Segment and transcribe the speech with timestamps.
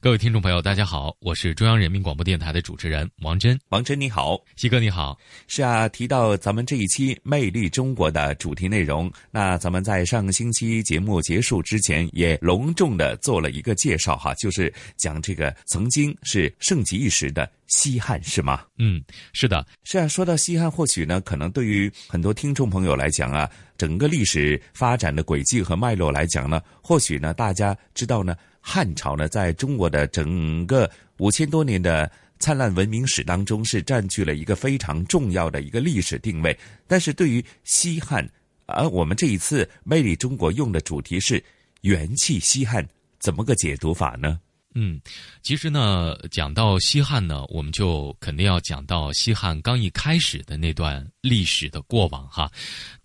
[0.00, 3.58] 各位听众朋友，大家好，我是中央人民广播电台的主持人王真。
[3.68, 5.18] 王真你好，西哥你好。
[5.46, 18.62] 是啊，提到咱们这一期《魅力中国》的主题内容，那咱们在上个星期节目结束之前，也隆重的做了一个介绍哈，就是讲这个曾经是盛极一时的西汉，是吗？
[18.78, 19.66] 嗯，是的。
[19.84, 23.46] 是啊，说到西汉，或许呢，可能对于很多听众朋友来讲啊，
[23.76, 28.34] 整个历史发展的轨迹和脉络来讲呢，或许呢，大家知道呢。
[28.60, 36.56] 汉朝呢，在中国的整个五千多年的灿烂文明史当中，是占据了一个非常重要的一个历史定位。
[36.86, 38.28] 但是对于西汉，
[38.66, 41.42] 而我们这一次《魅力中国》用的主题是
[41.82, 42.86] 元气西汉，
[43.18, 44.38] 怎么个解读法呢？
[44.74, 45.00] 嗯，
[45.42, 52.48] 其实呢，讲到西汉呢，我们就肯定要讲到西汉刚一开始的那段历史的过往哈。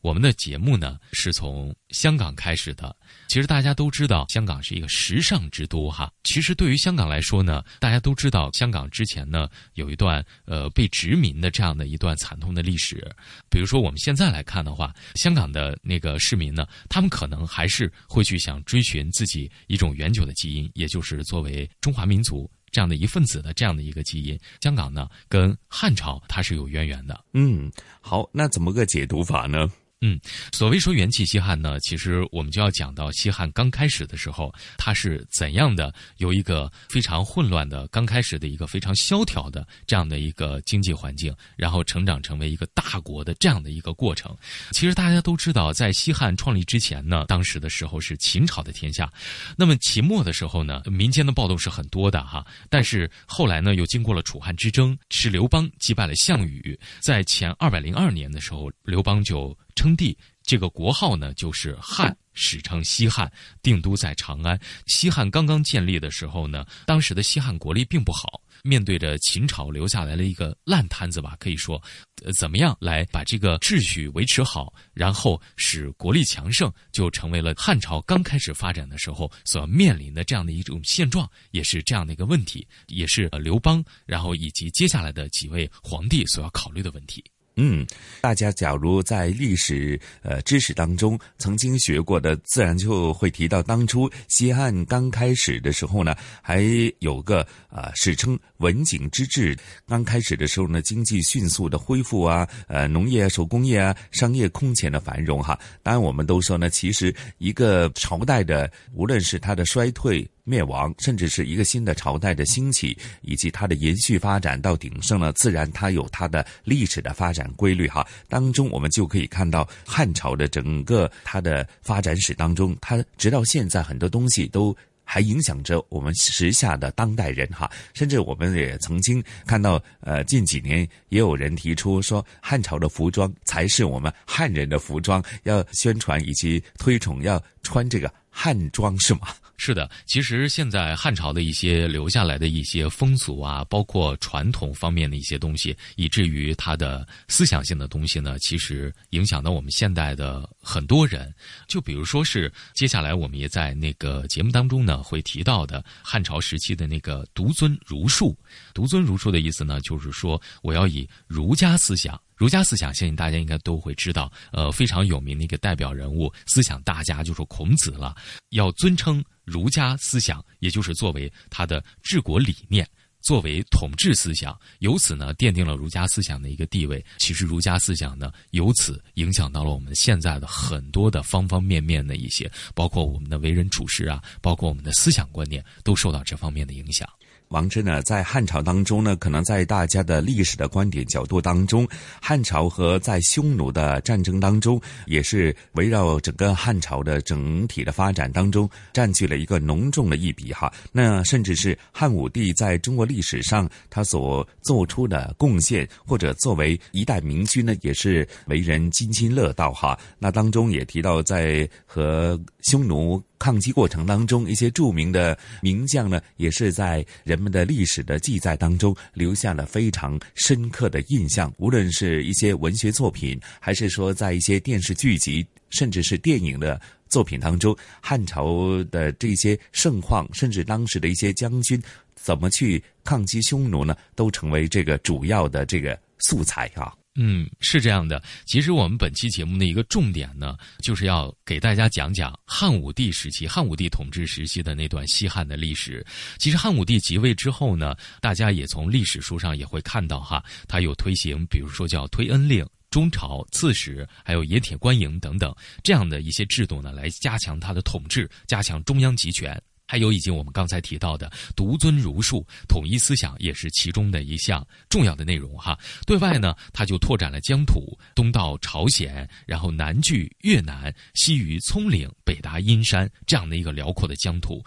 [0.06, 2.96] 我们的节目呢，是从香港开始的。
[3.28, 6.14] 其实大家都知道，香港是一个时尚之都哈。
[6.24, 13.04] 其实对于香港来说呢，大家都知道，香港之前呢有一段呃被殖民的这样的一段惨痛的历史。
[13.50, 24.40] 比如说我们现在来看的话，香港的那个市民呢，他们可能还是会去想追寻自己一种远久的基因，也就是作为中华民族这样的一份子的这样的一个基因。
[24.62, 27.26] 香港呢，跟汉朝它是有渊源的。
[27.34, 27.72] 嗯，
[28.02, 29.68] 好，那怎么个解读法呢？
[30.08, 30.20] 嗯，
[30.54, 44.38] 所谓说元气西汉呢，其实我们就要讲到西汉刚开始的时候，它是怎样的由一个非常混乱的刚开始的一个非常萧条的这样的一个经济环境，然后成长成为一个大国的这样的一个过程。
[44.74, 49.12] 其实大家都知道，在西汉创立之前呢，当时的时候是秦朝的天下，
[49.58, 59.58] 那么秦末的时候呢，民间的暴动是很多的哈，但是后来呢，又经过了楚汉之争，是刘邦击败了项羽，在前二百零二年的时候，刘邦就。
[59.76, 63.32] 称帝，这个国号呢就是汉，史称西汉，
[63.62, 64.60] 定都在长安。
[64.88, 71.82] 西汉刚刚建立的时候呢，当时的西汉国力并不好，面对着秦朝留下来了一个烂摊子吧，可以说，
[72.24, 87.24] 呃，怎么样来把这个秩序维持好，然后使国力强盛，就成为了汉朝刚开始发展的时候所面临的这样的一种现状，也是这样的一个问题，也是刘邦，然后以及接下来的几位皇帝所要考虑的问题。
[87.58, 87.86] 嗯，
[88.22, 96.64] 大家假如在历史呃知识当中曾经学过的，自然就会提到当初西汉刚开始的时候呢，还
[97.00, 99.58] 有个啊史称文景之治。
[99.88, 105.58] 刚开始的时候呢，经济迅速的恢复啊，呃，农业、手工业啊，商业空前的繁荣哈。
[105.82, 110.28] 当然，我们都说呢，其实一个朝代的，无论是它的衰退。
[110.46, 115.34] 灭亡，甚至是一个新的朝代的兴起，以及它的延续发展到鼎盛呢？
[115.34, 118.08] 自然它有它的历史的发展规律哈。
[118.30, 127.70] 当中我们就可以看到汉朝的整个它的发展史当中，它直到现在很多东西都还影响着我们时下的当代人哈。
[127.96, 139.22] 甚至我们也曾经看到，呃，近几年也有人提出说，汉朝的服装才是我们汉人的服装，要宣传以及推崇要穿这个汉装，是吗？
[139.58, 151.34] 是的，其实现在汉朝的一些留下来的一些风俗啊，包括传统方面的一些东西，以至于它的思想性的东西呢，其实影响到我们现代的很多人。
[151.68, 158.38] 就比如说是接下来我们也在那个节目当中呢会提到的汉朝时期的那个独尊儒术。
[158.74, 162.20] 独尊儒术的意思呢，就是说我要以儒家思想。
[162.36, 168.14] 儒家思想，相信大家应该都会知道，呃，非常有名的一个代表人物、思想大家就是孔子了。
[168.50, 172.88] 要尊称儒家思想，也就是作为他的治国理念，
[173.22, 177.04] 作为统治思想，由此呢奠定了儒家思想的一个地位。
[177.18, 187.08] 其实儒家思想呢，由此影响到了我们现在的很多的方方面面的一些，包括我们的为人处事啊，包括我们的思想观念，都受到这方面的影响。
[187.50, 191.88] 王之呢，在汉朝当中呢，可能在大家的历史的观点角度当中，
[192.22, 200.72] 汉朝和在匈奴的战争当中，也是围绕整个汉朝的整体的发展当中，占据了一个浓重的一笔哈。
[200.92, 209.98] 那甚至是汉武帝在中国历史上他所做出的贡献，或者作为一代明君呢，也是为人津津乐道哈。
[210.18, 213.22] 那当中也提到，在和匈奴。
[213.38, 221.54] 抗击过程当中，一些著名的名将呢，也是在人们的历史的记载当中留下了非常深刻的印象。
[221.58, 231.82] 无论是一些文学作品，还是说在一些电视剧集，甚至是电影的作品当中，汉朝的这些盛况，甚至当时的一些将军
[232.16, 236.94] 怎么去抗击匈奴呢，都成为这个主要的这个素材啊。
[237.18, 238.22] 嗯，是这样的。
[238.46, 246.06] 其实我们本期节目的一个重点呢，就是要给大家讲讲汉武帝时期、汉武帝统治时期的那段西汉的历史。
[246.38, 259.58] 其实汉武帝即位之后呢，大家也从历史书上也会看到哈，他有推行，比如说叫推恩令、中朝刺史，还有冶铁官营等等这样的一些制度呢，来加强他的统治，加强中央集权。
[259.88, 265.78] 还有以及我们刚才提到的独尊儒术、统一思想，也是其中的一项重要的内容哈。
[266.06, 274.64] 对外呢，他就拓展了疆土，东到朝鲜，然后南据越南，西于葱岭，北达阴山，这样的一个辽阔的疆土。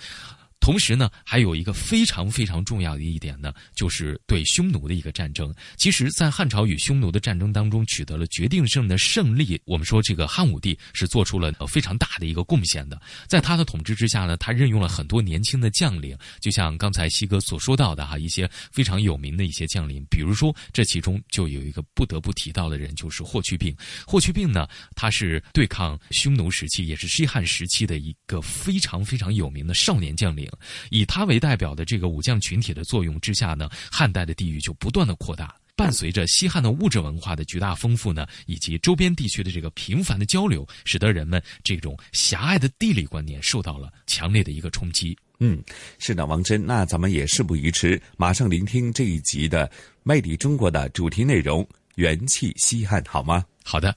[0.61, 5.55] 同时呢，还有一个非常非常重要的一点呢，就是对匈奴的一个战争。
[5.77, 9.59] 其实，在汉朝与匈奴的战争当中，取得了决定性的胜利。
[9.65, 13.01] 我们说，这个汉武帝是做出了非常大的一个贡献的。
[13.27, 20.05] 在他的统治之下呢，他任用了很多年轻的将领，就像刚才西哥所说到的哈，一些非常有名的一些将领。
[20.11, 23.75] 比如说，这其中就有一个不得不提到的人，就是霍去病。
[24.07, 30.48] 霍去病呢，他是对抗匈奴时期，也是西汉时期的一个非常非常有名的少年将领。
[30.91, 35.55] 以他为代表的这个武将群体的作用之下呢，汉代的地域就不断的扩大。
[35.77, 45.17] 伴随着西汉的物质文化的巨大丰富呢，以及周边地区的这个频繁的交流，使得人们这种狭隘的地理观念受到了强烈的一个冲击。
[45.39, 45.63] 嗯，
[46.01, 49.69] 是的，王真，那咱们也事不宜迟，马上聆听这一集的
[50.03, 53.45] 《魅力中国》的主题内容——元气西汉，好吗？
[53.63, 53.95] 好的。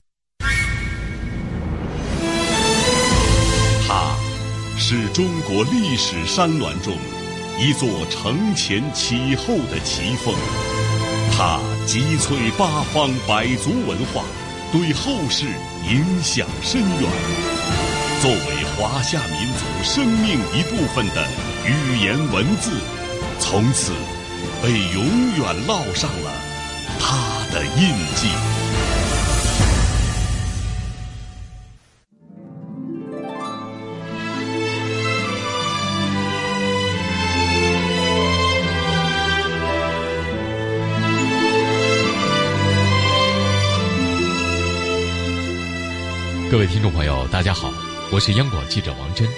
[4.76, 6.96] 是中国历史山峦中
[7.58, 10.34] 一座承前启后的奇峰，
[11.36, 14.24] 它集萃八方百族文化，
[14.72, 15.44] 对后世
[15.88, 17.10] 影响深远。
[18.22, 21.26] 作为华夏民族生命一部分的
[21.66, 22.70] 语言文字，
[23.38, 23.92] 从此
[24.62, 25.04] 被永
[25.36, 26.32] 远烙上了
[26.98, 28.28] 它的印记。
[46.62, 47.72] 各位听众朋友，大家好，
[48.12, 49.28] 我是央广记者王真。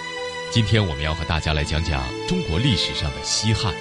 [0.53, 3.73] 今天我们要和大家来讲讲中国历史上的西汉。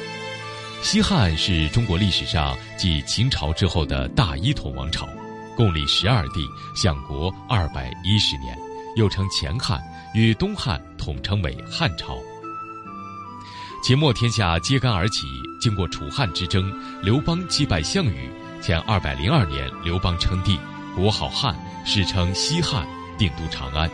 [0.82, 5.06] 西汉是中国历史上继秦朝之后的大一统王朝，
[5.58, 8.58] 共历十二帝，享国二百一十年，
[8.96, 9.78] 又称前汉，
[10.14, 12.18] 与东汉统称为汉朝。
[13.84, 15.28] 秦末天下揭竿而起，
[15.60, 18.30] 经过楚汉之争，刘邦击败项羽，
[18.62, 20.58] 前二百零二年，刘邦称帝，
[20.96, 21.54] 国号汉，
[21.86, 22.88] 史称西汉。
[23.18, 23.90] 定都长安，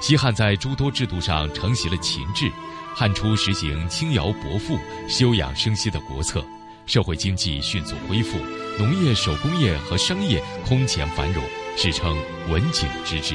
[0.00, 2.50] 西汉在诸多制度上承袭了秦制，
[2.94, 6.44] 汉初实行轻徭薄赋、休养生息的国策，
[6.86, 8.38] 社会经济迅速恢复，
[8.78, 11.42] 农业、手工业和商业空前繁荣，
[11.76, 12.16] 史称
[12.48, 13.34] 文景之治。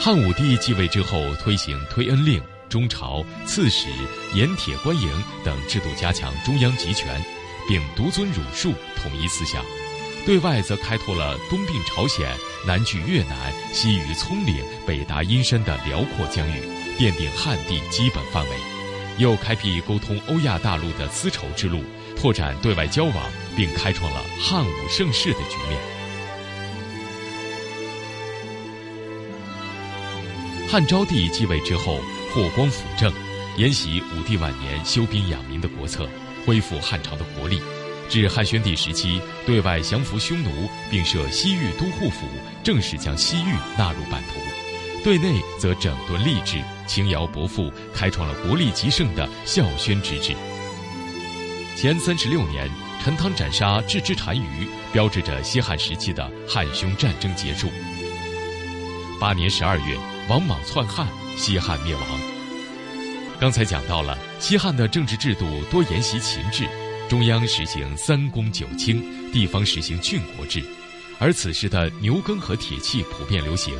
[0.00, 3.86] 汉武帝继位之后，推行推恩令、中朝、刺史、
[4.34, 5.08] 盐铁官营
[5.44, 7.22] 等制度，加强中央集权，
[7.68, 9.64] 并独尊儒术，统一思想。
[10.24, 12.32] 对外则开拓了东并朝鲜、
[12.64, 16.62] 南据越南、西于葱岭、北达阴山的辽阔疆域，
[16.96, 18.52] 奠定汉地基本范围；
[19.18, 21.82] 又开辟沟通欧亚大陆的丝绸之路，
[22.16, 25.80] 拓展对外交往，并开创了汉武盛世的局面。
[30.68, 32.00] 汉昭帝继位之后，
[32.32, 33.12] 霍光辅政，
[33.56, 36.08] 沿袭武帝晚年修兵养民的国策，
[36.46, 37.60] 恢复汉朝的国力。
[38.12, 42.26] 至汉宣帝时期，对外降服匈奴，并设西域都护府，
[42.62, 44.38] 正式将西域纳入版图；
[45.02, 50.34] 对内则整顿吏治，轻徭薄赋，开创了国力极盛的孝宣之治。
[51.74, 52.68] 前三十六年，
[53.02, 57.70] 陈汤斩杀郅支单于，标志着西汉时期的汉匈战争结束。
[59.18, 59.96] 八年十二月，
[60.28, 62.04] 王莽篡汉，西汉灭亡。
[63.40, 66.68] 刚才讲到了西汉的政治制度多沿袭秦制，
[67.12, 70.62] 中央实行三公九卿，地方实行郡国制，
[71.18, 73.76] 而此时的牛耕和铁器普遍流行。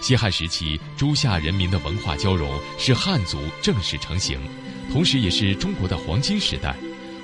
[0.00, 4.40] 西汉时期，诸夏人民的文化交融，使汉族正式成型，
[4.90, 6.74] 同时也是中国的黄金时代，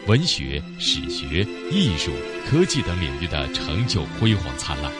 [0.07, 2.13] 文学、史学、艺术、
[2.47, 4.93] 科技等领域的成就辉煌灿烂。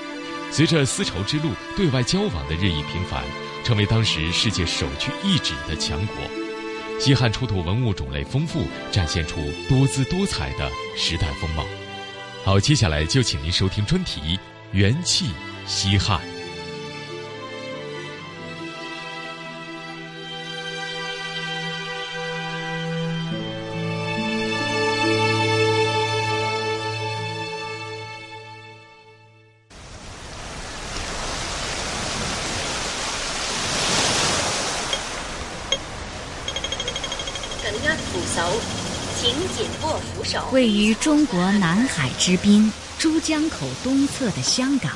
[0.51, 3.23] 随着丝绸之路对外交往的日益频繁，
[3.63, 6.17] 成为当时世界首屈一指的强国。
[6.99, 9.37] 西汉出土文物种类丰富，展现出
[9.69, 11.65] 多姿多彩的时代风貌。
[12.45, 14.21] 好，接下来就请您收听专题
[14.73, 15.27] 《元气
[15.67, 16.21] 西汉》。
[40.53, 44.93] 位于中国南海之滨珠江口东侧的香港，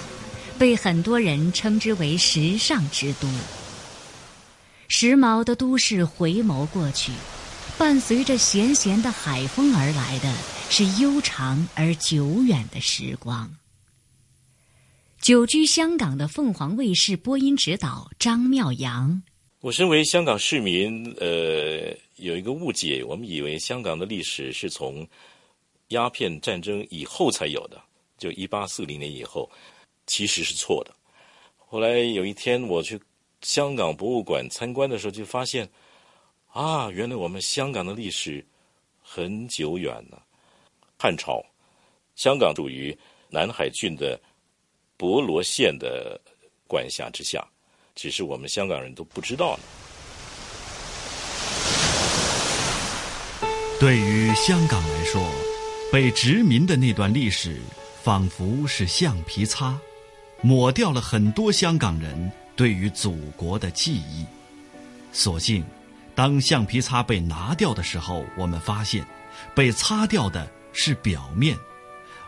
[0.59, 3.29] 被很多人称之为时尚之都。
[4.89, 7.13] 时髦的都市回眸过去，
[7.79, 10.33] 伴随着咸咸的海风而来的
[10.69, 13.51] 是悠长而久远的时光。
[15.21, 19.23] 久居香港的凤凰卫视播音指导张妙阳，
[19.61, 25.07] 我身为香港市民，呃，有一个误解，我们以为香港的历史是从。
[25.91, 27.83] 鸦片战争以后才有的，
[28.17, 29.51] 就一八四零年以后，
[30.07, 30.95] 其实是错的。
[31.57, 32.97] 后来有一天我去
[33.43, 35.69] 香港博物馆参观的时候，就发现，
[36.53, 38.47] 啊，原来我们香港的历史
[39.03, 40.23] 很久远了。
[40.97, 41.45] 汉朝，
[42.15, 42.97] 香港属于
[43.29, 44.17] 南海郡的
[44.97, 46.21] 博罗县的
[46.69, 47.45] 管辖之下，
[47.97, 49.90] 只是我们香港人都不知道呢。
[53.81, 55.29] 对于香港来说。
[55.93, 57.61] 被殖民的那段历史，
[58.01, 59.77] 仿佛是橡皮擦，
[60.41, 64.25] 抹掉了很多香港人对于祖国的记忆。
[65.13, 65.65] 所幸，
[66.15, 69.05] 当橡皮擦被拿掉的时候，我们发现，
[69.53, 71.59] 被擦掉的是表面，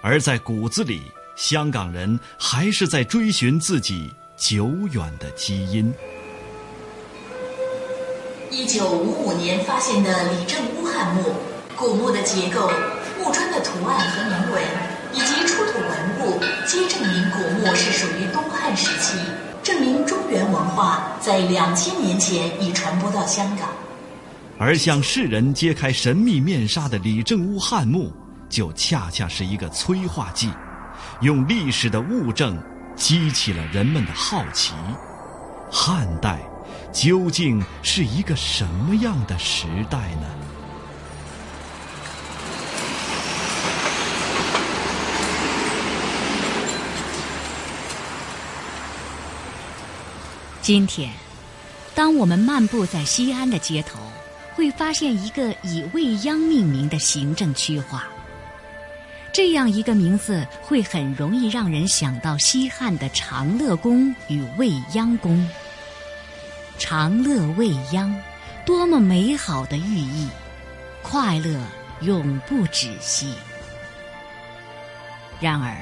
[0.02, 1.00] 而在骨子里，
[1.36, 5.94] 香港人还是在追寻自己久远的基因。
[8.52, 11.22] 一九五五年发现的李正屋汉墓，
[11.74, 12.70] 古墓的结构。
[13.18, 14.62] 墓砖的图案和铭文，
[15.14, 15.90] 以及出土文
[16.20, 19.16] 物，皆证明古墓是属于东汉时期，
[19.62, 23.70] 证明中原文化在两千年前已传播到香港。
[24.58, 28.12] 而向世人揭开神秘面纱的李正屋汉墓，
[28.50, 30.50] 就恰恰是一个催化剂，
[31.22, 32.62] 用历史的物证
[32.96, 34.74] 激起了人们的好奇：
[35.70, 36.38] 汉代
[36.92, 40.26] 究竟是一个什么样的时代呢？
[50.60, 51.10] 今天，
[51.94, 53.98] 当我们漫步在西安的街头，
[54.54, 58.04] 会发现一个以未央命名的行政区划。
[59.32, 65.48] 这样一个名字会很容易让人想到西汉的长乐宫与未央宫。
[66.78, 68.14] 长乐未央，
[68.66, 70.28] 多么美好的寓意！
[71.02, 71.60] 快乐
[72.00, 73.34] 永不止息。
[75.40, 75.76] 然而，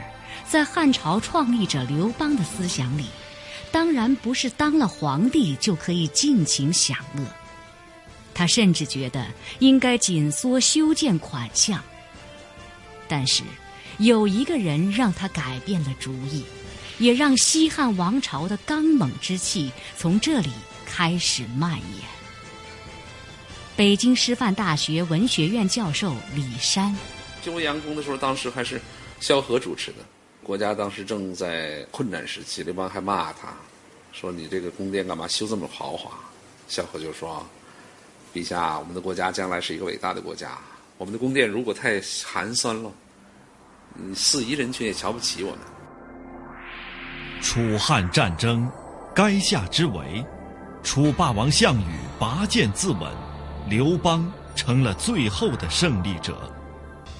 [0.48, 3.06] 在汉朝创立者刘邦的思想里，
[3.70, 7.24] 当然不是当了皇帝就可以尽情享乐，
[8.34, 9.26] 他甚至觉得
[9.58, 11.82] 应该紧缩修建款项。
[13.08, 13.42] 但是，
[13.98, 16.44] 有一个人让他改变了主意，
[16.98, 20.50] 也让西汉王朝的刚猛之气从这里
[20.90, 22.08] 开始蔓延。
[23.76, 26.94] 北京师范大学文学院教授李山，
[27.40, 28.80] 就未央宫的时候，当时还是
[29.20, 29.98] 萧何主持的。
[30.42, 33.54] 国家当时正在困难时期，刘邦还骂他，
[34.12, 36.10] 说：“你这个宫殿干嘛修这么豪华？”
[36.66, 37.46] 萧何就说
[38.34, 40.58] ：“陛下，我们的国家将来是一个伟大的国家，
[40.98, 42.90] 我们的宫殿如果太寒酸了，
[44.14, 45.60] 四夷人群也瞧不起我们。”
[47.40, 48.70] 楚汉战争，
[49.14, 50.24] 垓下之围，
[50.82, 53.08] 楚霸王项羽拔剑自刎，
[53.68, 56.50] 刘邦成了最后的胜利者。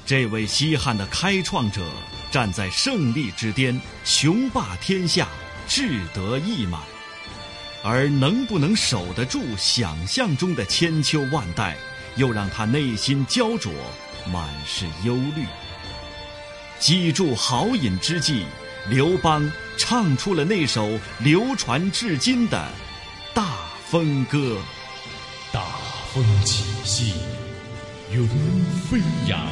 [0.04, 1.82] 这位西汉的开创者。
[2.30, 5.26] 站在胜利之巅，雄霸天下，
[5.66, 6.80] 志得意满。
[7.82, 11.76] 而能不能守得住想象中的千秋万代，
[12.14, 13.72] 又让他内心焦灼，
[14.32, 15.44] 满是忧虑。
[16.78, 18.44] 记住豪饮之际，
[18.88, 20.88] 刘邦唱出了那首
[21.18, 22.58] 流传至今的
[23.90, 24.38] 《风歌》。
[25.52, 25.64] 大
[26.14, 27.12] 风起兮，
[28.12, 28.24] 云
[28.88, 29.44] 飞扬，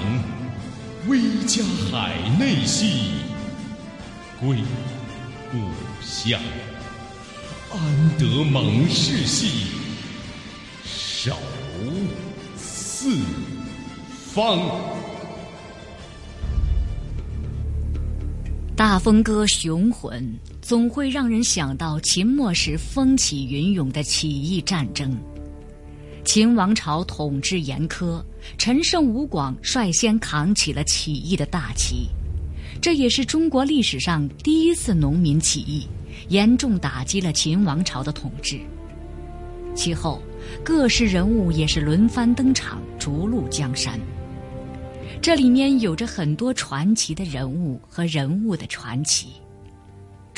[1.09, 3.14] 威加海内兮，
[4.38, 4.59] 归
[5.50, 5.59] 故
[6.00, 6.40] 乡。
[7.73, 9.73] 安得猛士兮，
[10.85, 11.37] 守
[12.57, 13.16] 四
[14.33, 14.61] 方。
[18.76, 20.33] 大风歌雄浑，
[20.69, 25.19] 总会让人想到秦末时风起云涌的起义战争。
[26.27, 28.23] 秦王朝统治严苛，
[28.59, 32.09] 陈胜吴广率先扛起了起义的大旗，
[32.83, 35.89] 这也是中国历史上第一次农民起义，
[36.29, 38.61] 严重打击了秦王朝的统治。
[39.75, 40.21] 其后，
[40.63, 43.99] 各式人物也是轮番登场，逐鹿江山。
[45.23, 49.29] 这里面有着很多传奇的人物和人物的传奇。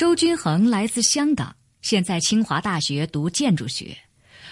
[0.01, 3.95] 周君衡来自香港，现在清华大学读建筑学。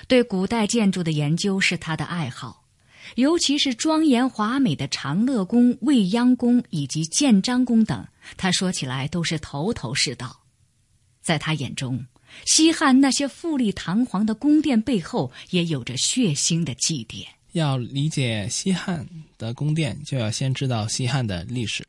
[0.06, 2.66] 对古代建筑的研究是他的爱好，
[3.14, 10.38] 尤其是庄严华美的长乐宫、未央宫以及建章宫等，他说起来都是头头是道。
[11.22, 12.04] 在他眼中，
[12.44, 17.24] 西汉那些富丽堂皇的宫殿背后，也有着血腥的祭奠。
[17.52, 21.88] 要理解西汉的宫殿，就要先知道西汉的历史。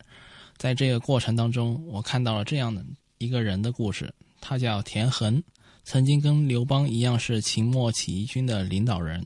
[0.56, 2.82] 在这个过程当中，我看到了这样的
[3.20, 5.44] 一个人的故事，他叫田横。
[5.84, 9.26] 曾经跟刘邦一样是秦末起义军的领导人，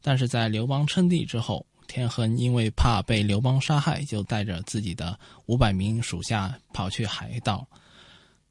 [0.00, 7.66] 但是在刘邦称帝之后，田横因为怕被刘邦杀害，就带着自己的五百名属下跑去海岛。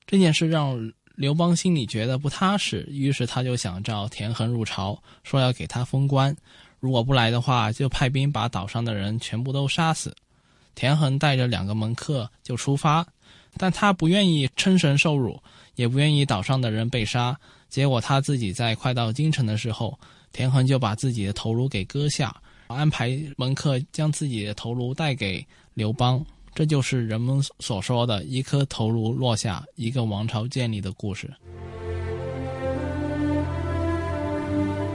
[0.05, 0.77] 这件事让
[1.15, 6.35] 刘邦心里觉得不踏实，于是他就想召田横入朝，说要给他封官，
[6.79, 10.15] 如果不来的话，就派兵把岛上的人全部都杀死。
[10.75, 13.07] 田横带着两个门客就出发，
[13.57, 15.39] 但他不愿意称神受辱。
[15.75, 19.99] 也不愿意岛上的人被杀，结果他自己在快到京城的时候，
[20.31, 22.33] 田横就把自己的头颅给割下，
[22.67, 26.25] 安排门客将自己的头颅带给刘邦。
[26.53, 31.29] 这就是人们所说的一颗头颅落下，一个王朝建立的故事。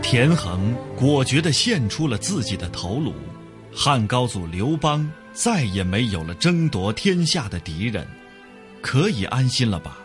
[0.02, 3.12] 田横果决地献出了自己的头颅，
[3.70, 8.08] 汉高祖刘邦再也没有了争夺天下的敌人，
[8.82, 9.98] 可以安心了吧？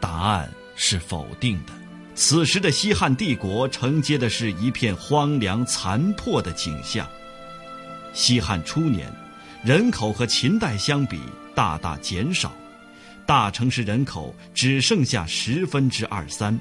[0.00, 1.72] 答案是否定的。
[2.14, 7.08] 此时的西汉帝国承接的是一片荒凉残破的景象。
[8.12, 9.12] 西汉初年，
[9.64, 11.18] 人口和秦代相比
[11.56, 12.52] 大大减少，
[13.26, 16.54] 大城市人口只剩下十分之二三。《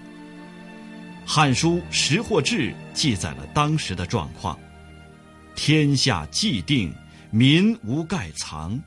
[1.25, 4.57] 汉书·识货志》记载了当时的状况：
[5.55, 6.91] 天下既定，
[7.29, 8.81] 民无盖藏。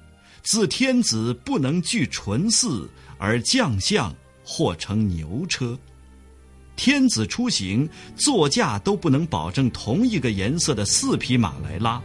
[0.46, 4.14] 自天子不能具纯祀，而将相。
[4.48, 5.76] 或乘牛车，
[6.76, 12.00] 天子出行座驾都不能保证同一个颜色的四匹马来拉，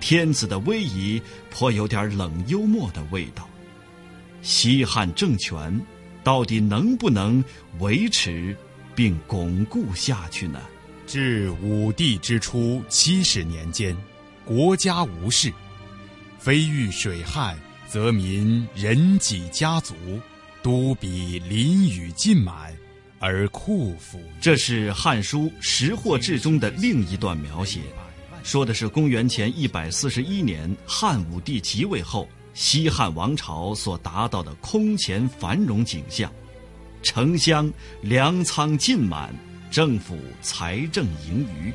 [0.00, 3.48] 天子的威仪颇有点冷幽默的味道。
[4.42, 5.80] 西汉政权
[6.24, 7.44] 到底能不能
[7.78, 8.56] 维持
[8.92, 10.60] 并巩固下去呢？
[11.06, 13.96] 至武帝之初七十年间，
[14.44, 15.52] 国家无事，
[16.40, 17.56] 非遇水旱，
[17.88, 19.94] 则民人己家族。
[20.60, 22.76] 都比淋雨尽满，
[23.20, 24.20] 而库府。
[24.40, 27.80] 这是《汉书·识货志》中的另一段描写，
[28.42, 36.30] 说的是公元前一百四十一年汉武帝即位后，西汉王朝所达到的空前繁荣景象：
[37.02, 37.72] 城乡
[38.02, 39.32] 粮仓尽满，
[39.70, 41.72] 政府财政盈余，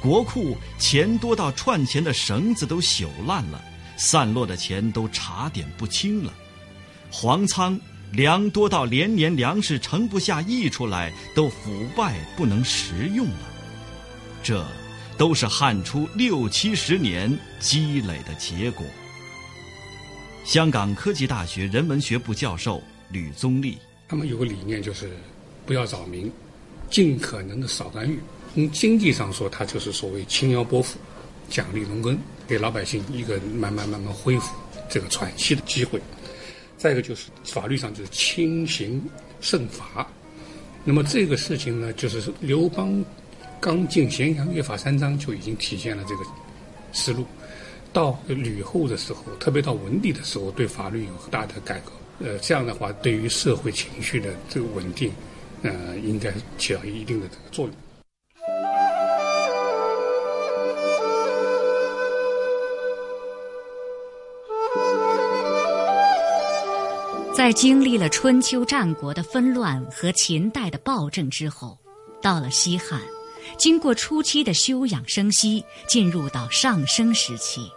[0.00, 3.62] 国库钱多到串钱的绳子都朽烂了，
[3.98, 6.32] 散落的钱都查点不清了。
[7.10, 7.78] 皇仓
[8.12, 13.40] 粮多到连年粮食盛不下溢出来，都腐败不能食用了。
[14.42, 14.64] 这，
[15.18, 18.86] 都是汉初六七十年积累的结果。
[20.44, 23.76] 香港科技大学人文学部教授吕宗立，
[24.08, 25.10] 他们有个理念就是，
[25.66, 26.32] 不要扰民，
[26.88, 28.18] 尽可能的少干预。
[28.54, 30.98] 从经济上说，它就是所谓轻徭薄赋，
[31.50, 34.56] 奖励农耕，给老百姓一个慢慢慢慢恢复
[34.88, 36.00] 这个喘息的机会。
[36.76, 39.00] 再一个就是法律上就是轻刑
[39.40, 40.06] 慎罚，
[40.84, 43.04] 那么这个事情呢，就是刘邦
[43.60, 46.22] 刚进咸阳约法三章就已经体现了这个
[46.92, 47.26] 思路。
[47.92, 51.92] 到吕后的时候，特别到文帝的时候，对法律有很大的改革。
[52.20, 55.10] 呃，这样的话，对于社会情绪的这个稳定，
[55.62, 57.74] 呃，应该起到一定的这个作用。
[67.38, 71.78] 在经历了春秋战国的纷乱和秦代的暴政之后，
[72.20, 73.00] 到了西汉，
[73.56, 77.70] 经过初期的休养生息，进入到上升时期。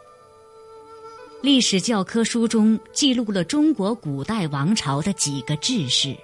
[1.44, 6.18] 历史教科书中记录了中国古代王朝的几个治世，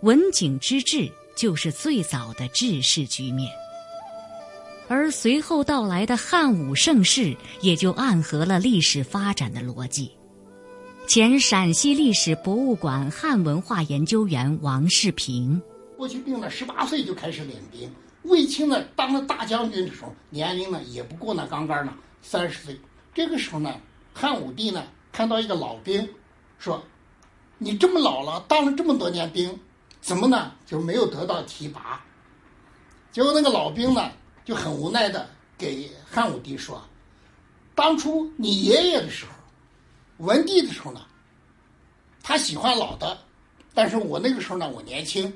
[0.00, 3.48] 文景之治就是最早的治世局面。
[4.88, 10.10] 而随后到来的汉武盛世，也就暗合了历史发展的逻辑。
[11.10, 15.60] 前陕西历史博物馆汉文化研究员王世平：
[15.98, 17.90] 霍去病呢，十八岁就开始领兵；
[18.22, 21.92] 卫青呢，当了大将军的时候，年龄呢也不过那刚刚呢
[22.22, 22.80] 三十岁。
[23.12, 23.74] 这个时候呢。
[24.14, 26.08] 汉武帝呢，看到一个老兵，
[26.60, 26.80] 说
[27.58, 29.58] ：“你这么老了，当了这么多年兵，
[30.00, 32.00] 怎么呢就没有得到提拔？”
[33.10, 34.12] 结果那个老兵呢，
[34.44, 36.80] 就很无奈的给汉武帝说
[37.74, 39.32] ：“当初你爷爷的时候，
[40.20, 41.00] 文帝的时候呢，
[42.22, 43.18] 他喜欢老的，
[43.74, 45.32] 但是我那个时候呢，我年轻。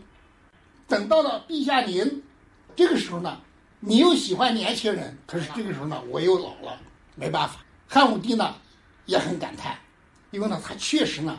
[0.86, 2.22] 等到了陛下您
[2.76, 3.40] 这个时候呢，
[3.80, 6.78] 你又喜欢年轻人，可是这个时候呢，我又老了，
[7.14, 8.54] 没办法。”汉武帝呢？
[9.06, 9.78] 也很感叹，
[10.30, 11.38] 因为呢，他确实呢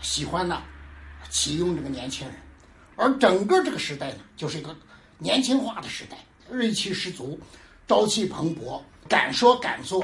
[0.00, 0.62] 喜欢呢
[1.28, 2.36] 启用这个年轻人，
[2.96, 4.74] 而整个这个时代呢，就是一个
[5.18, 6.16] 年轻化的时代，
[6.50, 7.38] 锐气十足，
[7.86, 10.02] 朝气蓬勃，敢说敢做，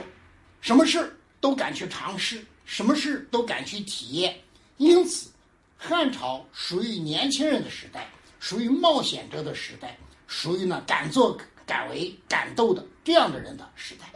[0.61, 4.35] 什么事都敢去尝试，什么事都敢去体验。
[4.79, 5.29] 因此，
[5.77, 8.09] 汉朝属于年轻人的时代，
[8.41, 9.95] 属于冒险者的时代，
[10.27, 14.07] 属于呢敢作敢为敢斗的这样的人的时代。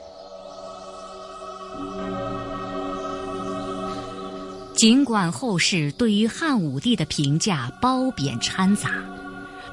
[4.74, 9.04] 尽管后世对于汉武帝的评价褒贬掺杂，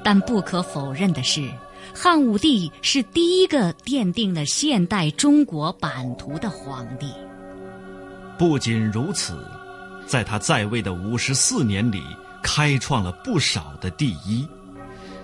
[0.03, 1.49] 但不可否认的是，
[1.93, 7.13] 汉武帝是第一个奠定了现代中国版图的皇帝。
[8.37, 9.37] 不仅如此，
[10.05, 12.01] 在他在位的五十四年里，
[12.43, 14.47] 开创了不少的第一。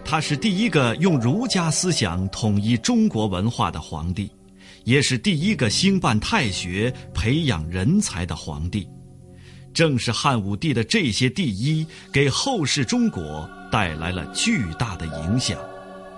[0.04, 4.32] 他是第一个用儒家思想统一中国文化的皇帝，
[4.84, 8.88] 也是第一个兴办太学、培养人才的皇帝。
[9.74, 15.58] 正是汉武帝的这些第一，给后世中国带来了巨大的影响。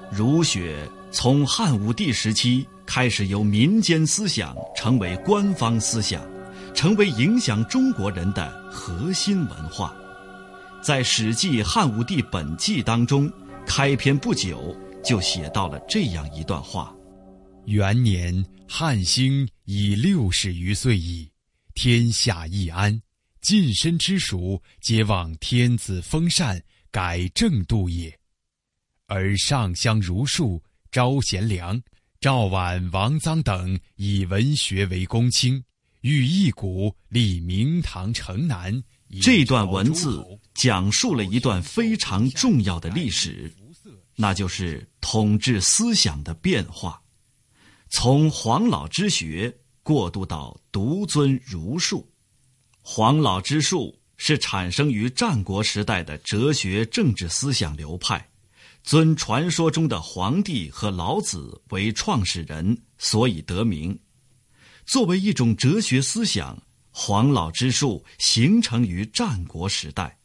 [0.10, 6.22] 儒学从汉武帝时期开始由民间思想成为官方思想，
[6.74, 9.96] 成为影响中国人的核心文化。
[10.82, 13.32] 在《史记·汉武帝本纪》当中，
[13.66, 16.94] 开篇不久就写到了这样一段话
[17.66, 21.32] ：“元年，汉兴已六十余岁矣，
[21.74, 23.02] 天下易安。”
[23.40, 28.18] 近身之属，皆望天子封禅，改正度也。
[29.08, 31.82] 而上相儒术，招贤良，
[32.22, 35.62] 赵绾、王臧等以文学为公卿，
[36.04, 38.84] 欲一股立明堂城南。
[39.22, 40.22] 这段文字
[40.54, 43.50] 讲述了一段非常重要的历史，
[44.18, 47.02] 那就是统治思想的变化，
[47.90, 52.06] 从黄老之学过渡到独尊儒术。
[52.82, 58.30] 黄老之术是产生于战国时代的哲学政治思想流派，
[58.84, 63.98] 尊传说中的皇帝和老子为创始人，所以得名。
[64.86, 70.18] 作为一种哲学思想，黄老之术形成于战国时代，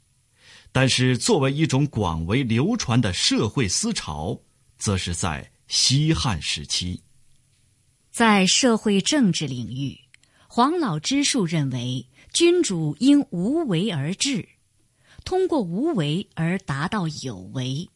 [0.73, 4.39] 但是作为一种广为流传的社会思潮，
[4.79, 7.03] 则是在西汉时期。
[8.11, 9.99] 在社会政治领域，
[10.49, 12.07] 黄老之术认为。
[12.31, 14.47] 君主应无为而治，
[15.25, 17.89] 通过无为而达到有为。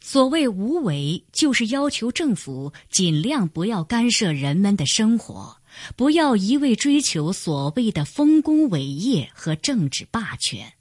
[0.00, 5.58] 所谓无为，就是要求政府尽量不要干涉人们的生活，
[5.94, 10.72] 不要一味追求所谓的丰功伟业和政治霸权。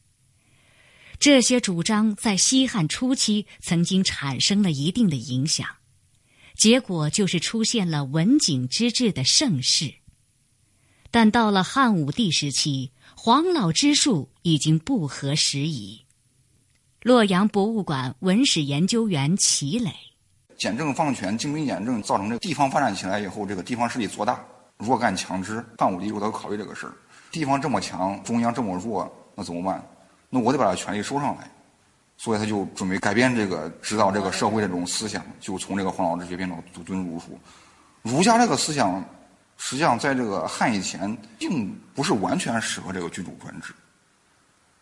[1.20, 5.68] 这些主张在西汉初期曾经产生了一定的影响，
[6.56, 9.96] 结果就是出现了文景之治的盛世。
[11.12, 16.06] 但到了汉武帝时期，黄老之术已经不合时宜。
[17.02, 19.90] 洛阳博物馆文史研究员齐磊：
[20.58, 24.38] 简政放权、精兵简政，造成这地方发展起来以后，这个地方势力做大，
[24.78, 25.66] 弱干强支。
[25.78, 26.94] 汉武帝就得考虑这个事儿：
[27.32, 29.82] 地方这么强，中央这么弱，那怎么办？
[30.30, 31.50] 那我得把他权力收上来。
[32.18, 37.40] 所以他就准备改变这个指导这个社会的这种思想，就从这个黄老之学变到独尊儒术。
[38.02, 39.04] 儒家这个思想。
[39.62, 43.74] 实际上，在这个汉以前，并不是完全适合这个君主专制。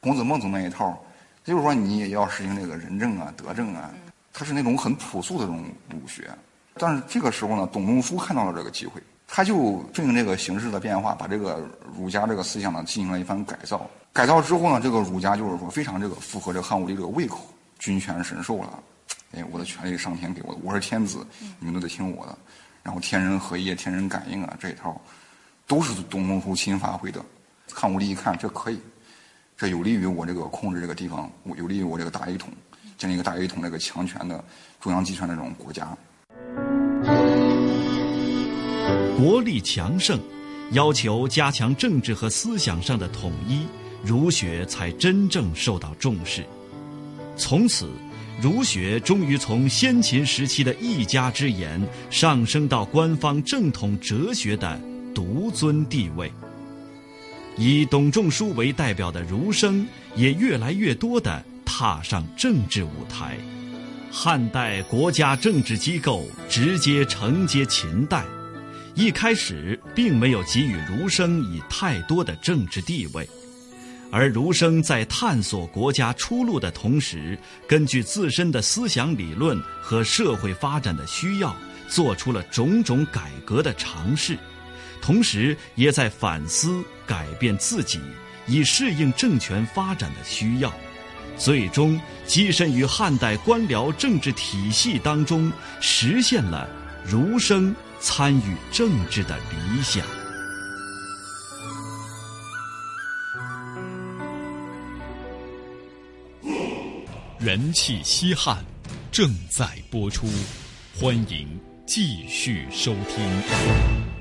[0.02, 1.04] 孔子、孟子那一套，
[1.48, 3.90] 就是说你也要实行这个仁政啊、德政啊，
[4.34, 6.30] 它是那种很朴素的这种儒学。
[6.74, 11.66] 但是这个时候呢，董仲舒看到了这个机会，他就顺应这个形势的变化，把这个
[11.98, 13.90] 儒家这个思想呢进行了一番改造。
[14.12, 17.48] 改造之后呢，这个儒家就是说非常这个符合这个汉武帝这个胃口，
[17.80, 18.84] 君权神授了，
[19.32, 21.26] 哎，我的权利上天给我的，我是天子，
[21.60, 22.38] 你们都得听我的。
[22.84, 25.00] 然后天人合一、天人感应啊，这一套
[25.66, 27.24] 都是董仲舒新发挥的。
[27.72, 28.80] 汉武帝一看，这可以，
[29.58, 32.54] 这有利于我这个控制这个地方，有利于我这个大一统，
[32.96, 34.44] 建立一个大一统这个强权的
[34.80, 35.98] 中央集权的这种国家。
[39.18, 40.20] 国力强盛，
[40.74, 43.66] 要求加强政治和思想上的统一，
[44.06, 46.46] 儒学才真正受到重视。
[47.36, 47.90] 从此，
[48.40, 54.80] 儒学终于从先秦时期的一家之言，上升到官方正统哲学的
[55.16, 56.32] 独尊地位。
[57.58, 63.38] 以董仲舒为代表的儒生，也越来越多地踏上政治舞台。
[64.12, 68.24] 汉代国家政治机构直接承接秦代。
[68.96, 73.28] 一开始并没有给予儒生以太多的政治地位，
[74.12, 81.56] 而儒生在探索国家出路的同时，根据自身的思想理论和社会发展的需要，
[81.88, 84.36] 做出了种种改革的尝试，
[85.08, 87.98] 同时也在反思改变自己，
[88.46, 90.70] 以适应政权发展的需要，
[91.38, 96.70] 最终跻身于汉代官僚政治体系当中，实现了
[97.06, 97.74] 儒生。
[98.00, 100.06] 参与政治的理想。
[107.40, 108.64] 元气西汉
[109.12, 110.28] 正在播出，
[111.00, 114.17] 欢迎继续收听。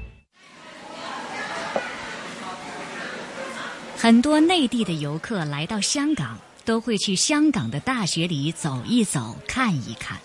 [4.07, 10.17] 很多内地的游客来到香港，都会去香港的大学里走一走、看一看。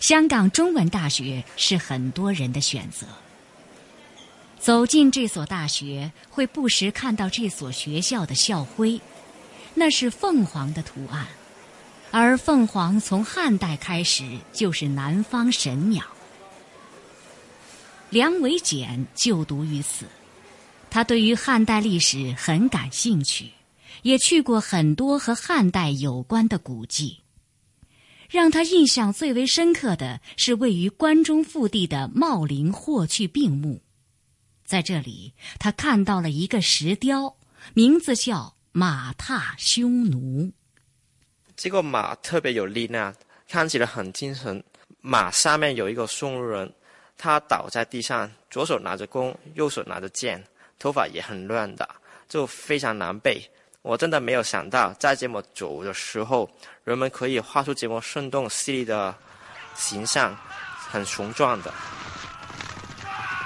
[0.00, 3.06] 香港中文大学是很多人的选择。
[4.58, 9.00] 走进这所大学，会不时看到这所学校的校徽，
[9.74, 11.28] 那是凤凰的图案，
[12.10, 16.02] 而凤凰从汉代开始就是南方神鸟。
[18.10, 20.04] 梁维简就读于此，
[20.90, 23.50] 他对于汉代历史很感兴趣，
[24.02, 27.20] 也去过很多和汉代有关的古迹。
[28.30, 33.80] 让他印象最为深刻的是位于关中腹地的茂陵霍去病墓，
[34.66, 37.36] 在这里，他看到了一个石雕，
[37.72, 40.52] 名字叫马踏匈奴。
[41.56, 43.14] 这个马特别有力量，
[43.48, 44.62] 看起来很精神。
[45.00, 46.70] 马上面有一个匈奴人，
[47.16, 50.44] 他倒在地上，左手拿着弓，右手拿着剑，
[50.78, 51.88] 头发也很乱的，
[52.28, 53.42] 就非常狼狈。
[53.82, 56.50] 我真的没有想到，在这么久的时候，
[56.84, 59.14] 人们可以画出这么生动细腻的
[59.74, 60.36] 形象，
[60.90, 61.72] 很雄壮的。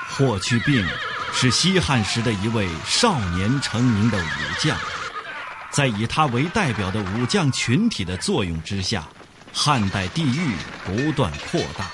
[0.08, 0.86] 霍去病
[1.32, 4.76] 是西汉时的一位少年成名的武将，
[5.70, 9.06] 在以他为代表的武将群体的作用之下，
[9.52, 11.90] 汉代地域不断扩大。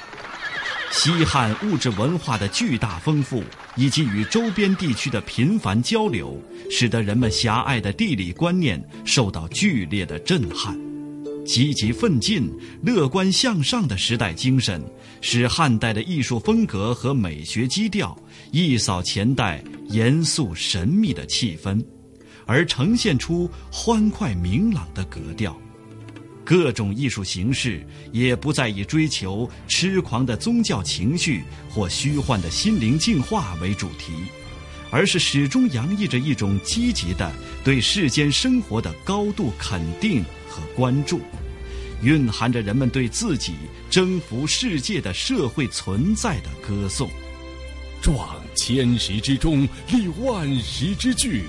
[0.91, 3.45] 西汉物质文化的巨大丰富，
[3.79, 6.37] 以及与周边地区的频繁交流，
[6.69, 10.77] 使得人们狭隘的地理观念受到剧烈的震撼。
[11.47, 12.51] 积极奋进、
[12.83, 14.83] 乐观向上的时代精神，
[15.21, 18.15] 使汉代的艺术风格和美学基调
[18.51, 21.83] 一扫前代严肃神秘的气氛，
[22.47, 25.57] 而呈现出欢快明朗的格调。
[26.49, 34.15] 各种艺术形式也不再以追求痴狂的宗教情绪或虚幻的心灵净化为主题，
[34.91, 37.31] 而是始终洋溢着一种积极的
[37.63, 41.21] 对世间生活的高度肯定和关注，
[42.01, 43.53] 蕴含着人们对自己
[43.91, 47.11] 征服世界的社会存在的歌颂。
[48.01, 51.43] 壮千石之中，立万石之巨，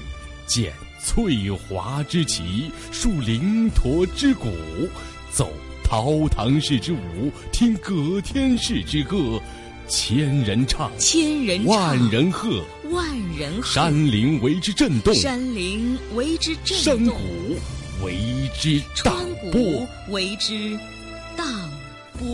[0.45, 0.73] 见。
[1.03, 4.51] 翠华之旗，树灵驼之鼓，
[5.31, 5.51] 奏
[5.83, 9.41] 陶唐氏之舞，听葛天氏之歌，
[9.87, 13.07] 千人唱，千人唱，万人喝，万
[13.37, 18.17] 人喝，山林为之震动，山林为之震动，山谷为
[18.59, 20.77] 之荡波，为之
[21.37, 21.47] 荡
[22.19, 22.27] 波。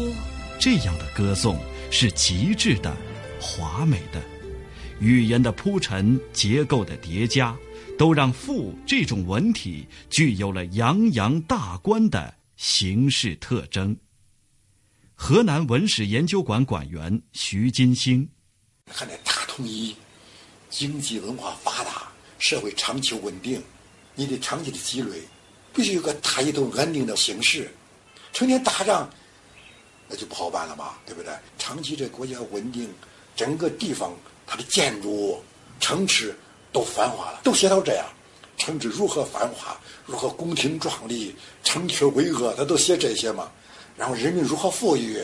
[0.60, 1.60] 这样的歌颂
[1.92, 2.96] 是极致的、
[3.40, 4.22] 华美的，
[5.00, 7.56] 语言的铺陈，结构的叠加。
[7.98, 13.96] 都让“赋”这种文体具有了洋洋大观的形式特征。
[15.14, 18.28] 河南文史研究馆馆员徐金星：
[18.92, 19.96] 汉代大统一，
[20.70, 23.64] 经济文化发达，社会长期稳定，
[24.14, 25.22] 你得长期的积累，
[25.74, 27.74] 必须有个大一统安定的形势。
[28.34, 29.10] 成天打仗，
[30.10, 31.34] 那就不好办了嘛，对不对？
[31.58, 32.90] 长期这国家稳定，
[33.38, 34.14] 整个地方
[34.46, 35.42] 它的建筑、
[35.80, 36.38] 城池。
[36.76, 38.06] 都繁华了，都写到这样，
[38.58, 41.34] 城池如何繁华，如何宫廷壮丽，
[41.64, 43.50] 城阙巍峨，他都写这些嘛。
[43.96, 45.18] 然后人民如何富裕，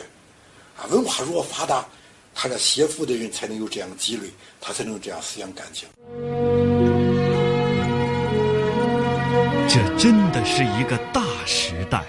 [0.78, 1.86] 啊，文化如何发达，
[2.34, 4.30] 他这写赋的人才能有这样的积累，
[4.62, 5.90] 他才能有这样思想感情。
[9.68, 12.06] 这真的是一个大时代，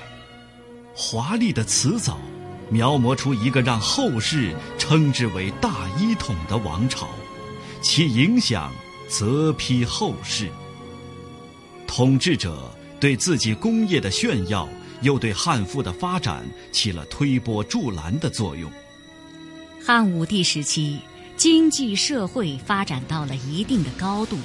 [0.94, 2.16] 华丽的辞藻，
[2.70, 7.08] 描摹出一个让后世称之为大一统的王朝，
[7.82, 8.72] 其影响
[9.12, 10.48] 泽披后世。
[11.86, 14.66] 统治者对自己工业的炫耀，
[15.02, 18.72] 又对汉赋的发展起了推波助澜的作用。
[19.84, 20.98] 汉武帝时期，
[21.36, 24.38] 经济社会发展到了一定的高度。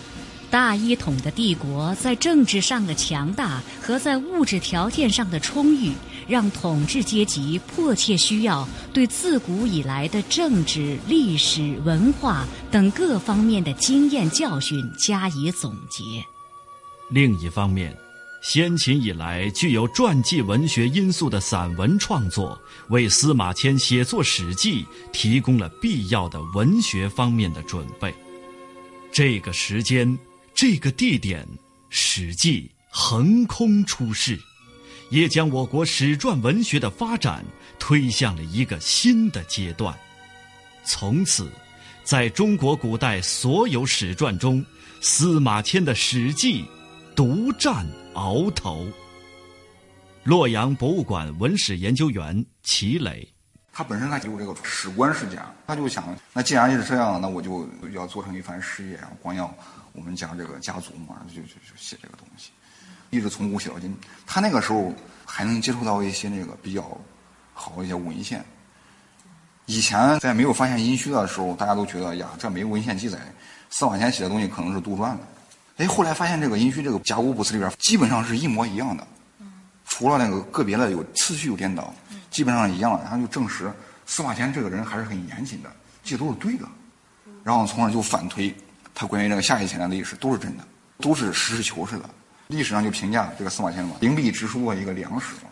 [0.50, 5.92] 大一统的帝国在政治上的强大和在物质条件上的充裕，
[6.26, 16.04] 让统治阶级迫切需要对自古以来的政治、历史、文化等各方面的经验教训加以总结。
[17.10, 17.94] 另一方面，
[18.42, 22.58] 先秦以来具有传记文学因素的散文创作，
[22.88, 28.16] 为司马迁写作《史记》提供了必要的文学方面的准备。
[29.12, 30.18] 这个时间。
[30.58, 31.46] 这个地点，
[31.88, 34.39] 《史记》横空出世，
[35.12, 37.46] 也将我国史传文学的发展
[37.78, 39.96] 推向了一个新的阶段。
[40.84, 41.48] 从此，
[42.04, 44.65] 在中国古代所有史传中，
[45.00, 46.63] 司马迁的《史记》
[47.15, 48.88] 独占鳌头。
[50.24, 53.32] 洛阳博物馆文史研究员齐磊，
[53.72, 59.56] 他本身他有这个史观世家，他就想，那既然是这样，那我就要做成一番事业啊，光要。
[59.98, 62.52] 我们讲这个家族嘛，就就就写这个东西，
[63.10, 63.98] 一直从古写到今。
[64.28, 64.94] 他那个时候
[65.26, 66.96] 还能接触到一些那个比较
[67.54, 68.46] 好一些文献。
[69.66, 73.18] 以前在没有发现殷墟的时候，大家都觉得呀，这没文献记载，
[73.72, 75.20] 司马迁写的东西可能是杜撰的。
[75.78, 79.06] 哎，后来发现这个殷墟这个甲骨卜辞里边基本上是一模一样的，
[79.86, 81.92] 除了那个个别的有次序有颠倒，
[82.30, 82.98] 基本上一样。
[83.04, 83.74] 然后就证实
[84.06, 85.70] 司马迁这个人还是很严谨的，
[86.04, 86.66] 记都是对的。
[87.44, 88.56] 然后从而就反推。
[89.00, 90.64] 他关于这个夏以前的历史都是真的，
[90.98, 92.10] 都是实事求是的。
[92.48, 95.52] 历史上就评价这个司马迁嘛，灵璧之书的一个良史嘛。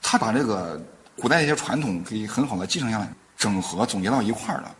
[0.00, 0.80] 他把这个
[1.16, 4.72] 古代一些传统可以很好的继承下来，整合总结到一块儿了，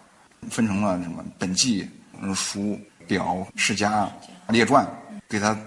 [0.48, 4.08] 分成了什么本纪、嗯书、表、世家、
[4.46, 4.86] 列传，
[5.28, 5.58] 给他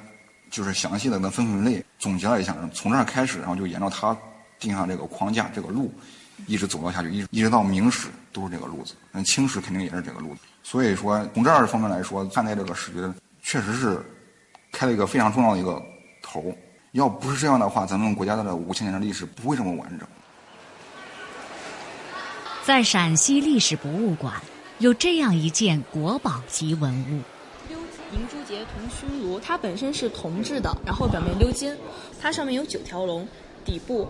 [0.49, 4.17] 就是详细的分分类，总结了一下，从这儿开始，然后就沿着他
[4.57, 5.93] 定下这个框架、这个路，
[6.45, 10.39] 一直走到下去，一直一直到明史都是这个路子，那清史肯定也是这个路子。
[10.69, 13.09] 所以说，从这儿方面来说，看待这个史学，
[13.41, 14.03] 确实是
[14.69, 15.81] 开了一个非常重要的一个
[16.21, 16.53] 头。
[16.91, 20.05] 要不是这样的话，咱们国家的五千年的历史不会这么完整。
[22.65, 24.33] 在陕西历史博物馆，
[24.79, 27.21] 有这样一件国宝级文物——
[27.71, 27.77] 鎏
[28.13, 29.39] 银珠节铜熏炉。
[29.39, 31.73] 它本身是铜制的，然后表面鎏金，
[32.21, 33.25] 它上面有九条龙。
[33.67, 34.07] 底部，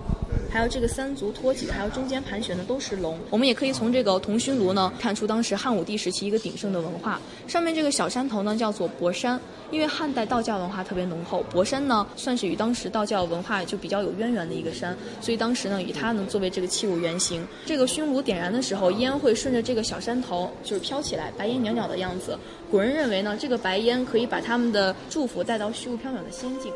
[0.52, 3.18] 还有这个三足托起，还有中间盘旋的都是龙。
[3.32, 7.20] 我们也可以从这个铜熏炉呢，看出当时汉武帝时期一个鼎盛的文化。
[7.48, 9.40] 上面这个小山头呢，叫做博山，
[9.72, 17.44] 因为汉代道教文化特别浓厚，博山呢算是与当时道教文化就比较有渊源的一个山，所以当时呢以它呢作为这个器物原型。
[17.66, 22.38] 这个熏炉点燃的时候，烟会顺着这个小山头就是飘起来，白烟袅袅的样子。
[22.70, 26.72] 古人认为呢，这个白烟可以把他们的祝福带到虚无缥缈的仙境。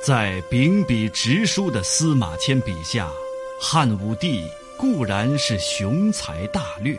[0.00, 3.10] 在秉笔直书的司马迁笔下，
[3.60, 4.44] 汉武帝
[4.76, 6.96] 固然是雄才大略，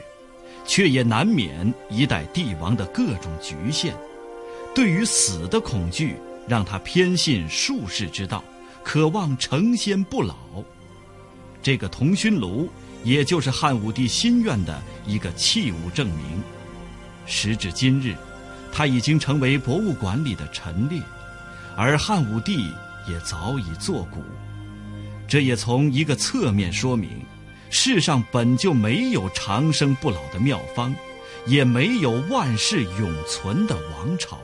[0.66, 3.98] 却也难免一代帝王的各种局限。
[4.76, 8.44] 对于死的恐惧，让他偏信术士之道，
[8.84, 10.36] 渴望成仙不老。
[11.64, 12.70] 这个铜熏炉，
[13.06, 16.44] 也就是汉武帝心愿的一个器物证明。
[17.26, 18.14] 时至今日，
[18.74, 21.02] 它已经成为博物馆里的陈列，
[21.78, 22.70] 而汉武帝。
[23.08, 24.24] 也早已作古，
[25.28, 27.26] 这也从一个侧面说明，
[27.70, 30.94] 世上本就没有长生不老的妙方，
[31.46, 34.38] 也没有万世永存的王朝。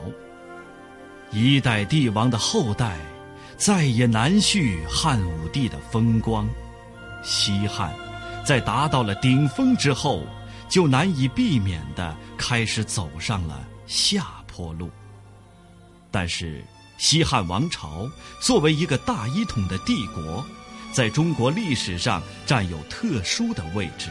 [1.30, 2.96] 一代帝王的后代，
[3.56, 6.48] 再也难续汉武帝的风光。
[7.22, 7.92] 西汉，
[8.44, 10.24] 在达到了顶峰之后，
[10.68, 14.90] 就难以避免的开始走上了下坡路。
[16.10, 16.64] 但是。
[16.98, 20.44] 西汉王朝作为一个大一统的帝国，
[20.92, 24.08] 在中国历史上占有特殊的位置。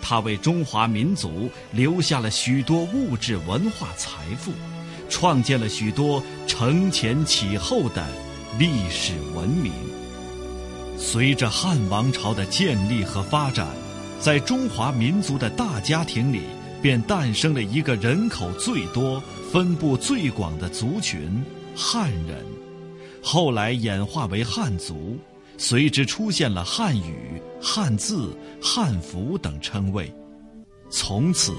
[0.00, 4.52] 它为中华民族留下了许多物质文化财富，
[5.10, 8.06] 创建了许多承前启后的
[8.58, 9.72] 历史文明。
[10.96, 13.68] 随着汉王朝的建立和发展，
[14.18, 16.42] 在中华民族的大家庭里，
[16.80, 21.44] 便诞生了一个人口最多、分布最广的族群。
[21.80, 22.44] 汉人，
[23.22, 25.16] 后来演化为汉族，
[25.56, 30.12] 随之出现了汉语、汉字、汉服等称谓。
[30.90, 31.54] 从此，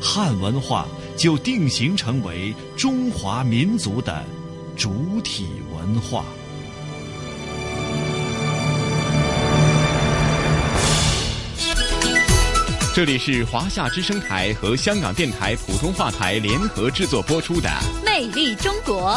[0.00, 0.88] 汉文化
[1.18, 4.24] 就定型成为中华民族的
[4.74, 5.46] 主体
[5.76, 6.24] 文化。
[12.94, 17.68] 这里是华夏之声台和香港电台普通话台联合制作播出的
[18.02, 19.12] 《魅力中国》。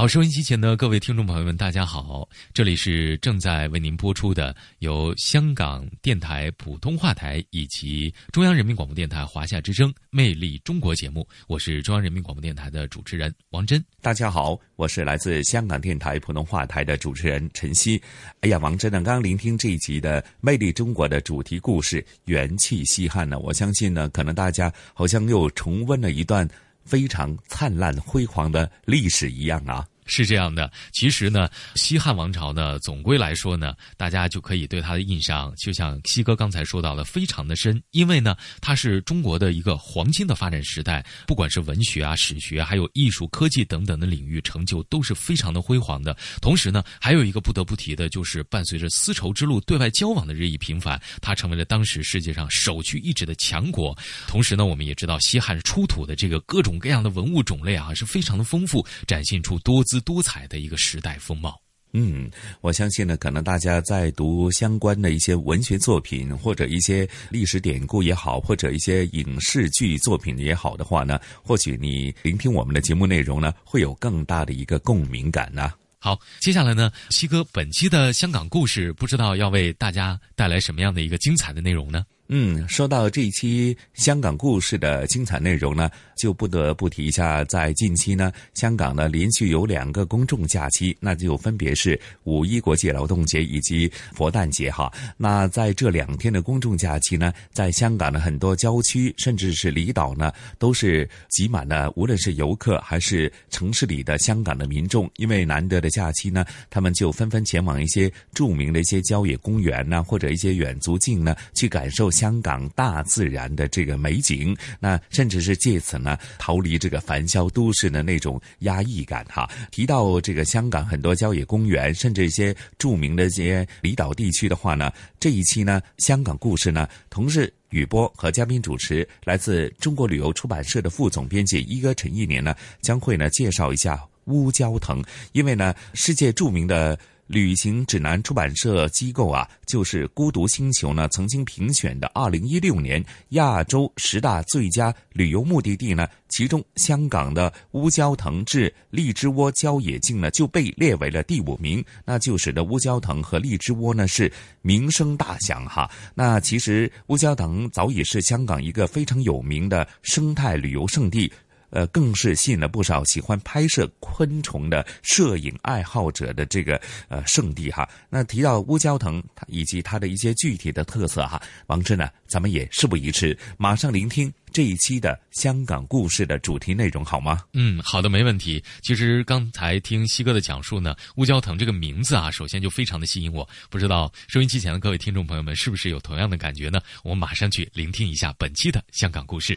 [0.00, 2.26] 好，收音机前的各位听众朋友们，大家好！
[2.54, 13.84] 这里是正在为您播出的由香港电台普通话台以及中央人民广播电台华夏之声《魅力中国》节目，我是中央人民广播电台的主持人王真。
[14.00, 18.00] 大家好，我是来自香港电台普通话台的主持人陈曦。
[18.40, 26.48] 哎呀，王真呢，刚刚聆听这一集的《魅力中国》的主题故事《元气西汉》呢，我相信呢，可能大家好像又重温了一段
[26.90, 29.86] 非常灿烂辉煌的历史一样啊。
[30.10, 46.16] 是这样的，其实呢，西汉王朝呢，总归来说呢，大家就可以对它的印象，就像西哥刚才说到的，非常的深，因为呢，它是中国的一个黄金的发展时代，不管是文学啊、史学，还有艺术、科技等等的领域，成就都是非常的辉煌的。
[46.42, 53.96] 同时呢，还有一个不得不提的，就是伴随着丝绸之路对外交往的日益频繁，它成为了当时世界上首屈一指的强国。
[54.26, 59.99] 同时呢，我们也知道西汉出土的这个各种各样的文物种类啊，是非常的丰富，展现出多姿。
[60.00, 61.60] 多彩的一个时代风貌。
[61.92, 62.30] 嗯，
[62.60, 75.72] 我相信呢，可能大家在读相关的一些文学作品，或者一些历史典故也好，或者一些影视剧作品也好的话呢，或许你聆听我们的节目内容呢，会有更大的一个共鸣感呢。
[75.98, 82.04] 好，接下来呢，西哥本期的香港故事，不知道要为大家带来什么样的一个精彩的内容呢？
[82.32, 94.92] 嗯，说到这一期香港故事的精彩内容呢，就不得不提一下，在近期呢，香港呢连续有两个公众假期，那就分别是五一国际劳动节以及佛诞节哈。
[95.16, 112.08] 那在这两天的公众假期呢，在香港的很多郊区甚至是离岛呢，都是挤满了，无论是游客还是城市里的香港的民众，因为难得的假期呢，他们就纷纷前往一些著名的一些郊野公园呐，或者一些远足径呢，去感受。
[112.20, 119.48] 香港大自然的这个美景，那甚至是借此呢逃离这个繁嚣都市的那种压抑感哈。
[119.70, 135.02] 提到这个香港很多郊野公园，甚至一些著名的一些离岛地区的话呢，这一期呢香港故事呢，同事雨波和嘉宾主持来自中国旅游出版社的副总编辑一哥陈一年呢，将会呢介绍一下乌蛟腾，
[135.32, 136.98] 因为呢世界著名的。
[137.30, 155.88] 旅行指南出版社机构啊，就是孤独星球呢，曾经评选的二零一六年亚洲十大最佳旅游目的地呢，其中香港的乌蛟腾至荔枝窝郊野径呢，就被列为了第五名，那就使得乌蛟腾和荔枝窝呢是名声大响哈。
[156.16, 161.32] 那其实乌蛟腾早已是香港一个非常有名的生态旅游胜地。
[161.70, 167.88] 呃，更是吸引了不少喜欢拍摄昆虫的摄影爱好者的这个呃圣地哈。
[168.08, 177.40] 那提到乌蛟腾，以及它的一些具体的特色哈，王志呢，咱们也事不宜迟，马上聆听这一期的香港故事的主题内容好吗？
[177.52, 178.62] 嗯，好的，没问题。
[178.82, 183.48] 其实刚才听西哥的讲述呢，乌蛟藤这个名字啊，首先就非常的吸引我。
[183.68, 186.80] 不知道收音机前的各位听众朋友们是不是有同样的感觉呢？
[187.02, 189.56] 我们马上去聆听一下本期的香港故事。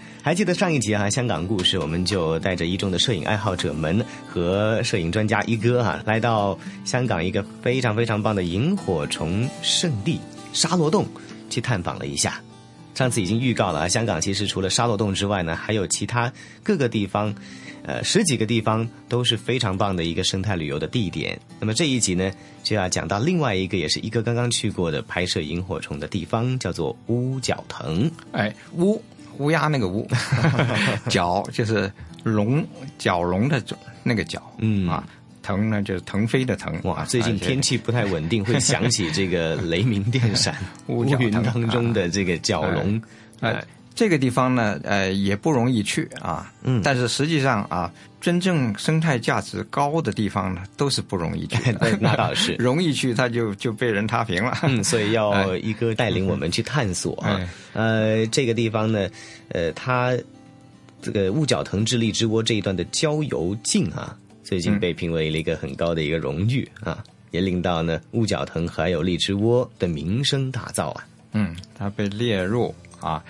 [0.23, 10.19] 还记得上一集啊，香港故事，我们就带着一众的摄影爱好者们和摄影专家一哥哈，来到香港一个非常非常棒的萤火虫圣地
[10.53, 11.07] 沙罗洞
[11.49, 12.39] 去探访了一下。
[12.93, 17.33] 上次已经预告了啊，香港其实除了沙罗洞之外呢，还有其他各个地方，
[17.81, 21.39] 呃，十几个地方都是非常棒的一个生态旅游的地点。
[21.59, 28.11] 那么这一集呢，就要讲到另外一个也是一哥刚刚去过的拍摄萤火虫的地方，叫做乌角藤。
[28.33, 29.01] 哎，乌。
[29.37, 30.07] 乌鸦那个乌，
[31.09, 31.91] 角就是
[32.23, 32.65] 龙
[32.97, 33.61] 角龙的
[34.03, 35.03] 那个角，嗯啊，
[35.41, 36.79] 腾呢就是腾飞的腾。
[36.83, 40.55] 哇，最近天气不太稳定，会想起这个雷鸣电闪
[40.87, 43.01] 乌云当中的这个角龙。
[43.39, 43.63] 哎，
[43.93, 46.51] 这个地方呢，呃，也不容易去啊。
[46.63, 51.97] 嗯，但是实际上啊，真正生态价值高的地方呢，都是不容易去的。
[51.99, 54.57] 那倒是， 容易去，它就就被人踏平了。
[54.63, 57.39] 嗯，所以要一哥带领我们去探索啊。
[57.73, 59.09] 呃，这个地方呢，
[59.49, 60.17] 呃，它
[61.01, 71.05] 这个雾角藤之荔枝窝这一段的郊游径啊，最近被评为了一个很高的一个荣誉啊，也令到呢雾角藤还有荔枝窝的名声大噪啊。
[71.33, 73.23] 嗯，它被列入啊。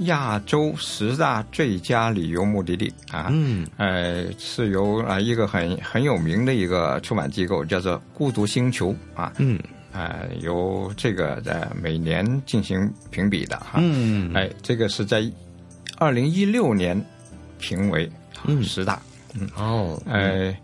[0.00, 9.58] 亚洲十大最佳旅游目的地啊，嗯，呃，是由啊一个很很有名的一个出版机构叫做孤独星球啊，嗯，
[9.92, 15.24] 呃，由这个在每年进行评比的哈，嗯，哎，这个是在
[15.98, 17.00] 二零一六年
[17.58, 18.10] 评为
[18.62, 19.00] 十大，
[19.34, 20.54] 嗯，哦，呃。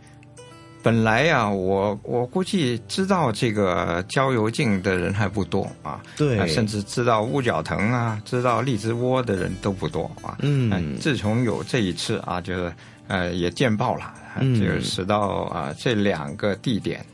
[0.82, 10.38] 本来呀，我我估计知道这个郊游径的人还不多啊，对，甚至知道乌角藤啊，知道荔枝窝的人都不多啊。
[10.40, 12.72] 嗯，自从有这一次啊，就是
[13.08, 15.18] 呃也见报了，就是使到
[15.52, 17.04] 啊这两个地点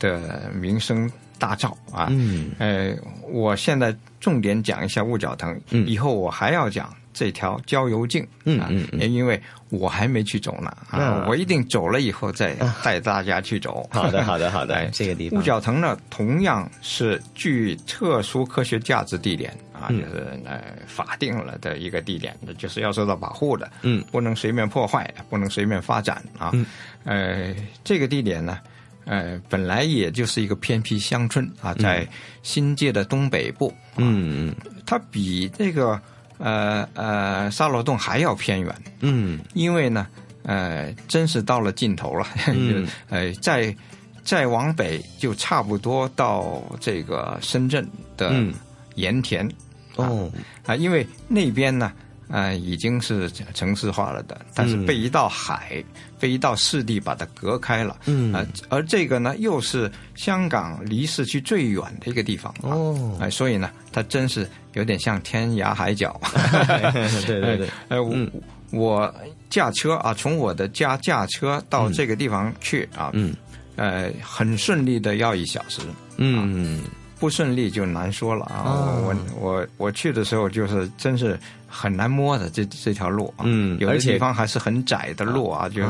[0.00, 1.08] 的名声
[1.38, 2.08] 大噪啊。
[2.10, 2.92] 嗯，呃，
[3.30, 5.56] 我现在重点讲一下雾角藤，
[5.86, 6.92] 以后我还要讲。
[7.12, 13.86] 这条郊游径，嗯嗯，因为我还没去走呢啊，我一定走了以后再带大家去走。
[13.92, 14.86] 好的，好的，好的。
[14.92, 26.52] 这个地方，雾角藤呢，同样是具特殊科学价值地点啊，就是呃法定了的一个地点，就是要受到保护的，嗯，不能随便破坏，不能随便发展啊。
[27.04, 27.54] 呃，
[27.84, 28.58] 这个地点呢，
[29.04, 32.08] 呃，本来也就是一个偏僻乡村啊，在
[32.42, 34.54] 新界的东北部，嗯嗯，
[34.86, 36.00] 它比这个。
[36.42, 40.06] 呃呃，沙罗洞还要偏远，嗯，因为呢，
[40.42, 43.74] 呃，真是到了尽头了， 嗯，呃，再
[44.24, 48.34] 再往北就差不多到这个深圳的
[48.96, 49.48] 盐田，
[49.96, 50.28] 哦，
[50.66, 51.92] 啊，因为那边呢。
[52.28, 55.84] 呃，已经是城市化了的，但是被一道海、
[56.18, 57.98] 被一道湿地把它隔开了。
[58.06, 62.54] 嗯啊，而这个呢，又是香港离市区最远的一个地方。
[62.62, 66.18] 哦，哎，所以呢，它真是有点像天涯海角。
[67.26, 68.14] 对对对，哎，我
[68.70, 69.14] 我
[69.50, 73.34] 驾车啊，从我的家驾车到这个地方去啊，嗯，
[73.76, 75.80] 呃，很顺利的要一小时。
[76.16, 76.80] 嗯。
[77.22, 78.98] 不顺利就难说了啊！
[79.04, 85.88] 我我我去的时候就是真是很难摸的这这条路啊，嗯，有的地方还是很窄的路啊，就是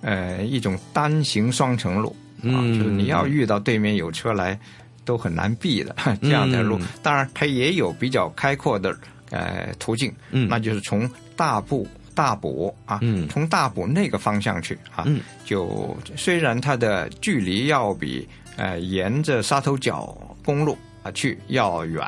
[0.00, 4.58] 呃一种单行双程路啊，就是你要遇到对面有车来
[5.04, 6.78] 都很难避的 这样的路。
[7.02, 8.96] 当然，它也有比较开阔的
[9.30, 20.16] 呃途径，嗯，那就是从大埔大埔啊，嗯，从大埔那个方向去啊，嗯，就虽然它的距离要比呃沿着沙头角。
[20.42, 22.02] 公路啊，去要远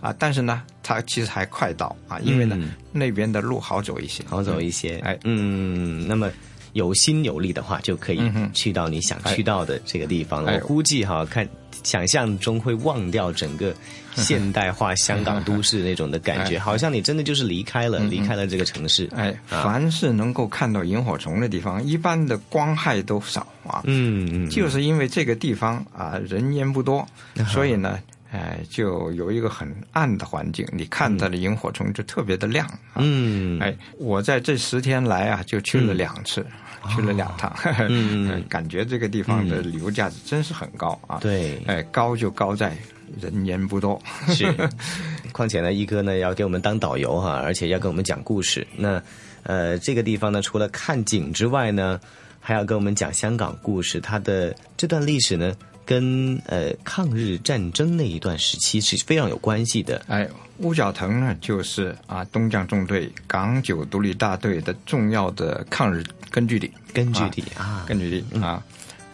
[0.00, 2.58] 啊，但是呢，它其实还快到啊，因为呢，
[2.90, 4.96] 那边的路好走一些，好走一些。
[5.00, 6.28] 哎，嗯，那么
[6.76, 8.20] 有心有力的话，就可以
[8.52, 10.44] 去到你想去到的这个地方。
[10.44, 10.52] 了。
[10.52, 11.48] 我估计哈，看
[11.82, 13.74] 想象中会忘掉整个
[14.14, 19.08] 现代化香港都市那种的感觉， 好像你真的就是离开了，离开了这个城市。
[19.16, 23.46] 哎，凡是能够看到萤火虫的地方，一般的光害都少。
[23.66, 27.04] 啊，嗯嗯，就是因为这个地方啊人烟不多，
[27.48, 27.98] 所以呢，
[28.30, 32.64] 哎，就有一个很暗的环境，你看到的萤火虫就特别的亮。
[32.94, 36.46] 嗯，哎，我在这十天来啊，就去了两次，
[36.86, 37.52] 去了两趟，
[37.88, 41.18] 嗯， 感觉这个地方的旅游价值真是很高啊。
[41.20, 42.76] 对，哎，高就高在
[43.20, 44.00] 人烟不多。
[44.28, 44.52] 是，
[45.32, 48.66] 况且呢，一哥呢要给我们当导游哈，而且要跟我们讲故事。
[48.76, 49.02] 那
[49.42, 52.00] 呃，这个地方呢，除了看景之外呢。
[52.38, 55.52] 还要跟我们讲香港故事，它的这段历史呢，
[55.86, 60.02] 跟呃抗日战争那一段时期是非常有关系的。
[60.08, 60.28] 哎，
[60.58, 68.62] 乌角藤呢，就是啊东江纵队港九独立大队的重要的抗日根据地，根据地啊，根据地啊。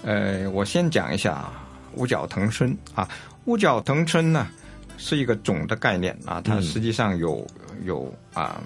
[0.02, 1.52] 呃，我先讲一下
[1.94, 3.08] 五角藤村啊，
[3.44, 4.48] 五角藤村呢
[4.96, 7.46] 是一个总的概念啊，它实际上有
[7.84, 8.60] 有啊。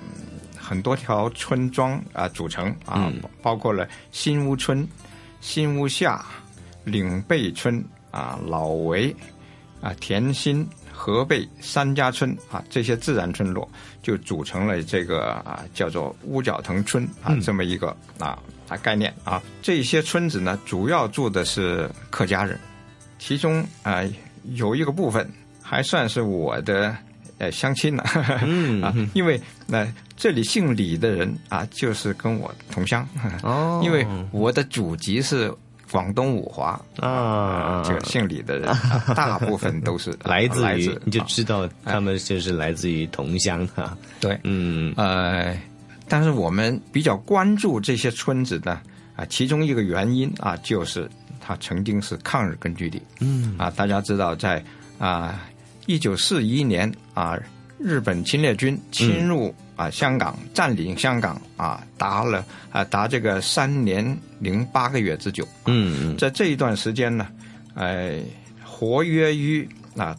[0.58, 4.84] 很多条村庄啊组成啊，包括了新屋村、
[5.40, 6.26] 新屋下、
[6.82, 7.84] 岭背村
[8.16, 9.14] 啊、老围
[9.82, 13.68] 啊、田心、河背三家村啊，这些自然村落
[14.02, 18.38] 就组成了这个啊叫做乌角藤村啊这么一个啊
[18.68, 19.42] 啊概念啊。
[19.60, 22.58] 这些村子呢，主要住的是客家人，
[23.18, 24.02] 其中啊
[24.54, 26.96] 有一个部分还算是我的。
[27.38, 28.02] 呃，相亲呢，
[28.82, 29.86] 啊，因为那
[30.16, 33.06] 这里姓李的人啊，就是跟我同乡
[33.42, 35.54] 哦，因为我的祖籍是
[35.90, 43.96] 广东五华啊，这个姓李的人，啊 大部分都是 来自于，你就知道他们就是来自于同乡哈。
[44.20, 45.56] 对，嗯，呃，
[46.08, 48.80] 但是我们比较关注这些村子呢，
[49.14, 51.08] 啊，其中一个原因啊，就是
[51.40, 53.00] 它曾经是抗日根据地。
[53.20, 54.62] 嗯啊，大家知道在
[54.98, 55.40] 啊
[55.86, 57.38] 一九四一年啊，
[57.78, 65.46] 日本侵略军侵入啊香港，占领香港啊，达了啊达这个三年零八个月之久。
[65.66, 67.28] 嗯在这一段时间呢，
[67.74, 68.18] 呃，
[68.64, 70.16] 活跃于啊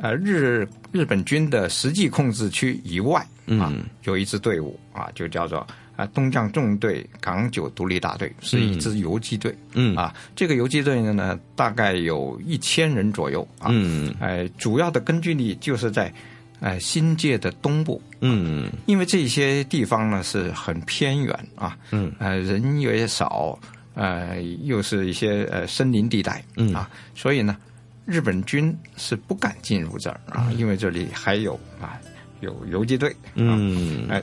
[0.00, 3.26] 呃日日本军的实际控制区以外
[3.60, 3.72] 啊，
[4.04, 5.66] 有一支队伍啊，就叫做
[5.96, 9.54] 啊东江纵队港九独立大队，是一支游击队。
[9.74, 13.68] 嗯啊，这个游击队呢，大概有一千人左右啊。
[13.70, 16.12] 嗯，呃，主要的根据地就是在
[16.60, 18.00] 呃新界的东部。
[18.20, 23.58] 嗯，因为这些地方呢是很偏远啊，嗯，呃，人也少，
[23.94, 26.74] 呃，又是一些呃森林地带，嗯。
[26.74, 27.56] 啊，所以呢，
[28.04, 32.00] 日本军是不敢进入这儿啊，因为这里还有啊
[32.40, 34.22] 有游击队，嗯，哎、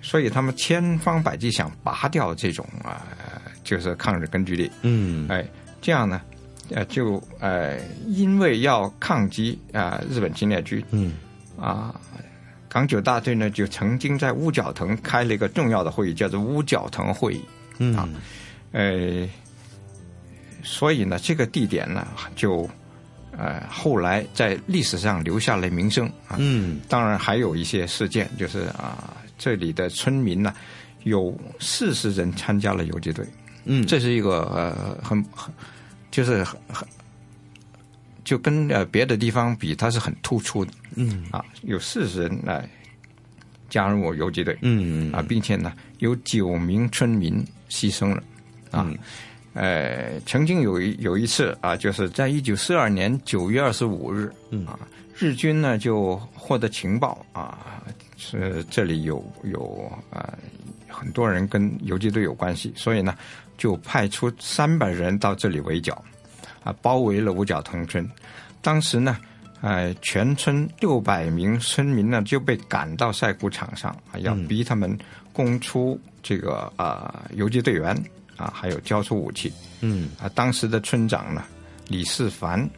[0.00, 3.02] 所以他们千方百计想拔掉这种啊、
[3.64, 5.46] 就是抗日根据地，嗯，哎，
[5.80, 6.20] 这样呢，
[6.70, 11.12] 呃，就呃，因为要抗击啊、日本侵略军，嗯，
[11.58, 12.00] 啊。
[12.68, 17.42] 港九大队呢，就曾经在乌角藤开了一个重要的会议，叫做乌角藤会议。
[17.76, 18.08] 嗯啊，
[18.70, 19.28] 呃，
[20.62, 22.66] 所以呢，这个地点呢，就
[23.36, 26.36] 呃后来在历史上留下了名声啊。
[26.38, 30.54] 嗯，当然还有一些事件，就是啊，这里的村民呢，
[31.02, 33.22] 有四十人参加了游击队。
[33.64, 35.52] 嗯，这是一个呃很很
[36.10, 36.88] 就是很很。
[38.24, 40.72] 就跟呃别的地方比，它是很突出的。
[40.96, 42.68] 嗯啊，有四十人来
[43.68, 44.56] 加入我游击队。
[44.62, 48.22] 嗯啊，并且呢，有九名村民牺牲了。
[48.70, 48.98] 啊，嗯
[49.54, 54.78] 呃，曾经有一有一次啊，就是在一九四二年九月二十五日，嗯啊，
[55.18, 57.82] 日军呢就获得情报啊，
[58.16, 60.32] 是这里有有啊
[60.88, 63.14] 很多人跟游击队有关系，所以呢，
[63.58, 66.02] 就派出三百人到这里围剿。
[66.64, 68.08] 啊，包围了五角藤村。
[68.60, 69.18] 当时呢，
[69.62, 74.98] 呃，全村六百名村民呢就被赶到晒谷场上啊，要逼他们
[75.32, 77.96] 供出这个啊、游击队员
[78.36, 79.52] 啊，还有交出武器。
[79.80, 81.44] 嗯啊，当时的村长呢
[81.86, 82.68] 李世凡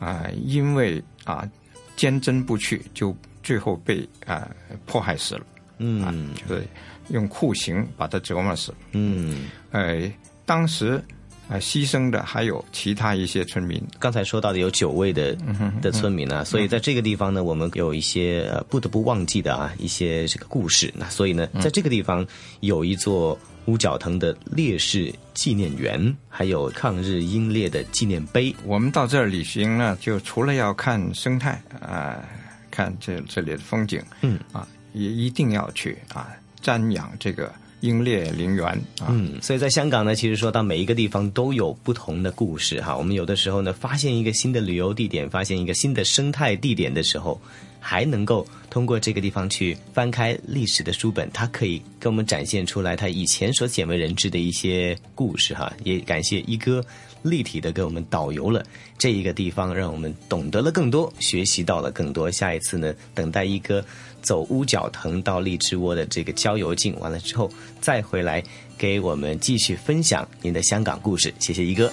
[0.00, 1.48] 啊、因为啊
[1.94, 4.50] 坚贞不屈，就最后被啊、
[4.86, 5.46] 迫害死了。
[5.78, 6.66] 嗯啊，就是
[7.10, 8.78] 用酷刑把他折磨死了。
[8.90, 10.12] 嗯，呃，
[10.44, 11.00] 当时。
[11.48, 13.82] 啊，牺牲的还有其他一些村民。
[13.98, 15.34] 刚才说到的有九位的
[15.80, 20.92] 的村民啊，所以在这个地方呢，我们有一些呃不得不忘记的啊一些这个故事。
[20.94, 22.26] 那所以呢，在这个地方
[22.60, 28.54] 有一座乌角藤的烈士纪念园，还有抗日英烈的纪念碑。
[28.64, 32.22] 我们到这儿旅行呢，就除了要看生态啊、
[32.70, 36.28] 看这这里的风景，嗯啊，也一定要去啊
[36.62, 37.50] 瞻仰这个。
[37.80, 38.66] 英烈陵园
[38.98, 42.96] 啊，嗯，所以在香港呢，其实说到每一个地方都有不同的故事哈。
[42.96, 47.40] 我们有的时候呢，发现一个新的旅游地点，发现一个新的生态地点的时候，
[47.78, 55.72] 还能够通过这个地方去翻开历史的书本，它可以给我们展现出来它以前所鲜为人知的一些故事哈。
[55.84, 56.84] 也感谢一哥
[57.22, 58.64] 立体的给我们导游了
[58.98, 62.28] 这一个地方，让我们懂得了更多，学习到了更多。
[62.28, 63.84] 下一次呢，等待一哥。
[64.22, 67.50] 走乌角藤到荔枝窝的这个郊游径完了之后，
[67.80, 68.42] 再回来
[68.76, 71.32] 给我们继续分享您的香港故事。
[71.38, 71.90] 谢谢一哥。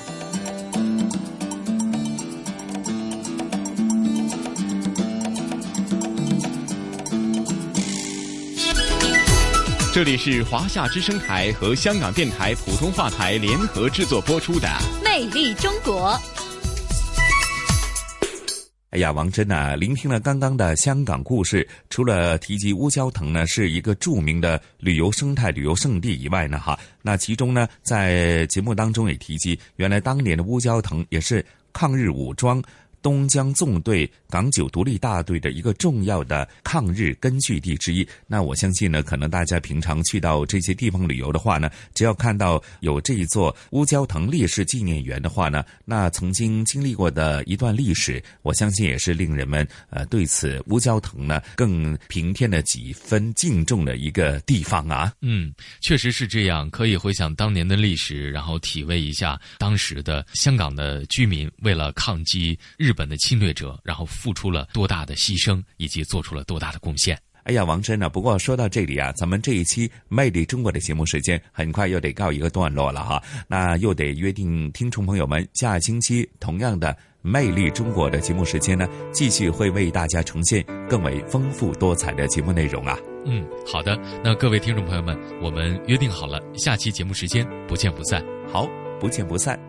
[9.94, 14.68] 这里是华夏之声台和香港电台普通话台联合制作播出的
[15.04, 16.20] 《魅力中国》。
[18.96, 32.64] 哎呀，王真呐、聆听了刚刚的香港故事，除了提及乌蛟腾呢是一个著名的旅游生态旅游胜地以外呢，哈，那其中呢，在节目当中也提及，原来当年的乌蛟腾也是抗日武装
[33.06, 38.08] 东江纵队港九独立大队的一个重要的抗日根据地之一。
[38.26, 55.14] 那我相信呢，可能大家平常去到这些地方旅游的话呢，只要看到有这一座乌蛟腾烈士纪念园的话呢，那曾经经历过的一段历史，我相信也是令人们呃对此乌蛟腾呢更平添了几分敬重的一个地方啊。
[55.22, 67.16] 嗯，确实是这样，可以回想当年的历史，然后体味一下当时的香港的居民为了抗击日本的侵略者，然后付出了多大的牺牲，以及做出了多大的贡献。
[67.44, 68.10] 哎呀，王真呢？
[68.10, 73.22] 不过说到这里啊，咱们这一期《魅力中国》的节目时间很快又得告一个段落了哈。
[73.48, 76.92] 那又得约定听众朋友们，下星期同样的
[77.22, 82.98] 《魅力中国》的节目时间呢，继续会为大家呈现更为丰富多彩的节目内容啊。
[83.28, 83.96] 嗯，好的。
[84.24, 88.26] 那各位听众朋友们，我们约定好了，下期节目时间不见不散。
[88.52, 88.68] 好，
[89.00, 89.60] 不见不散。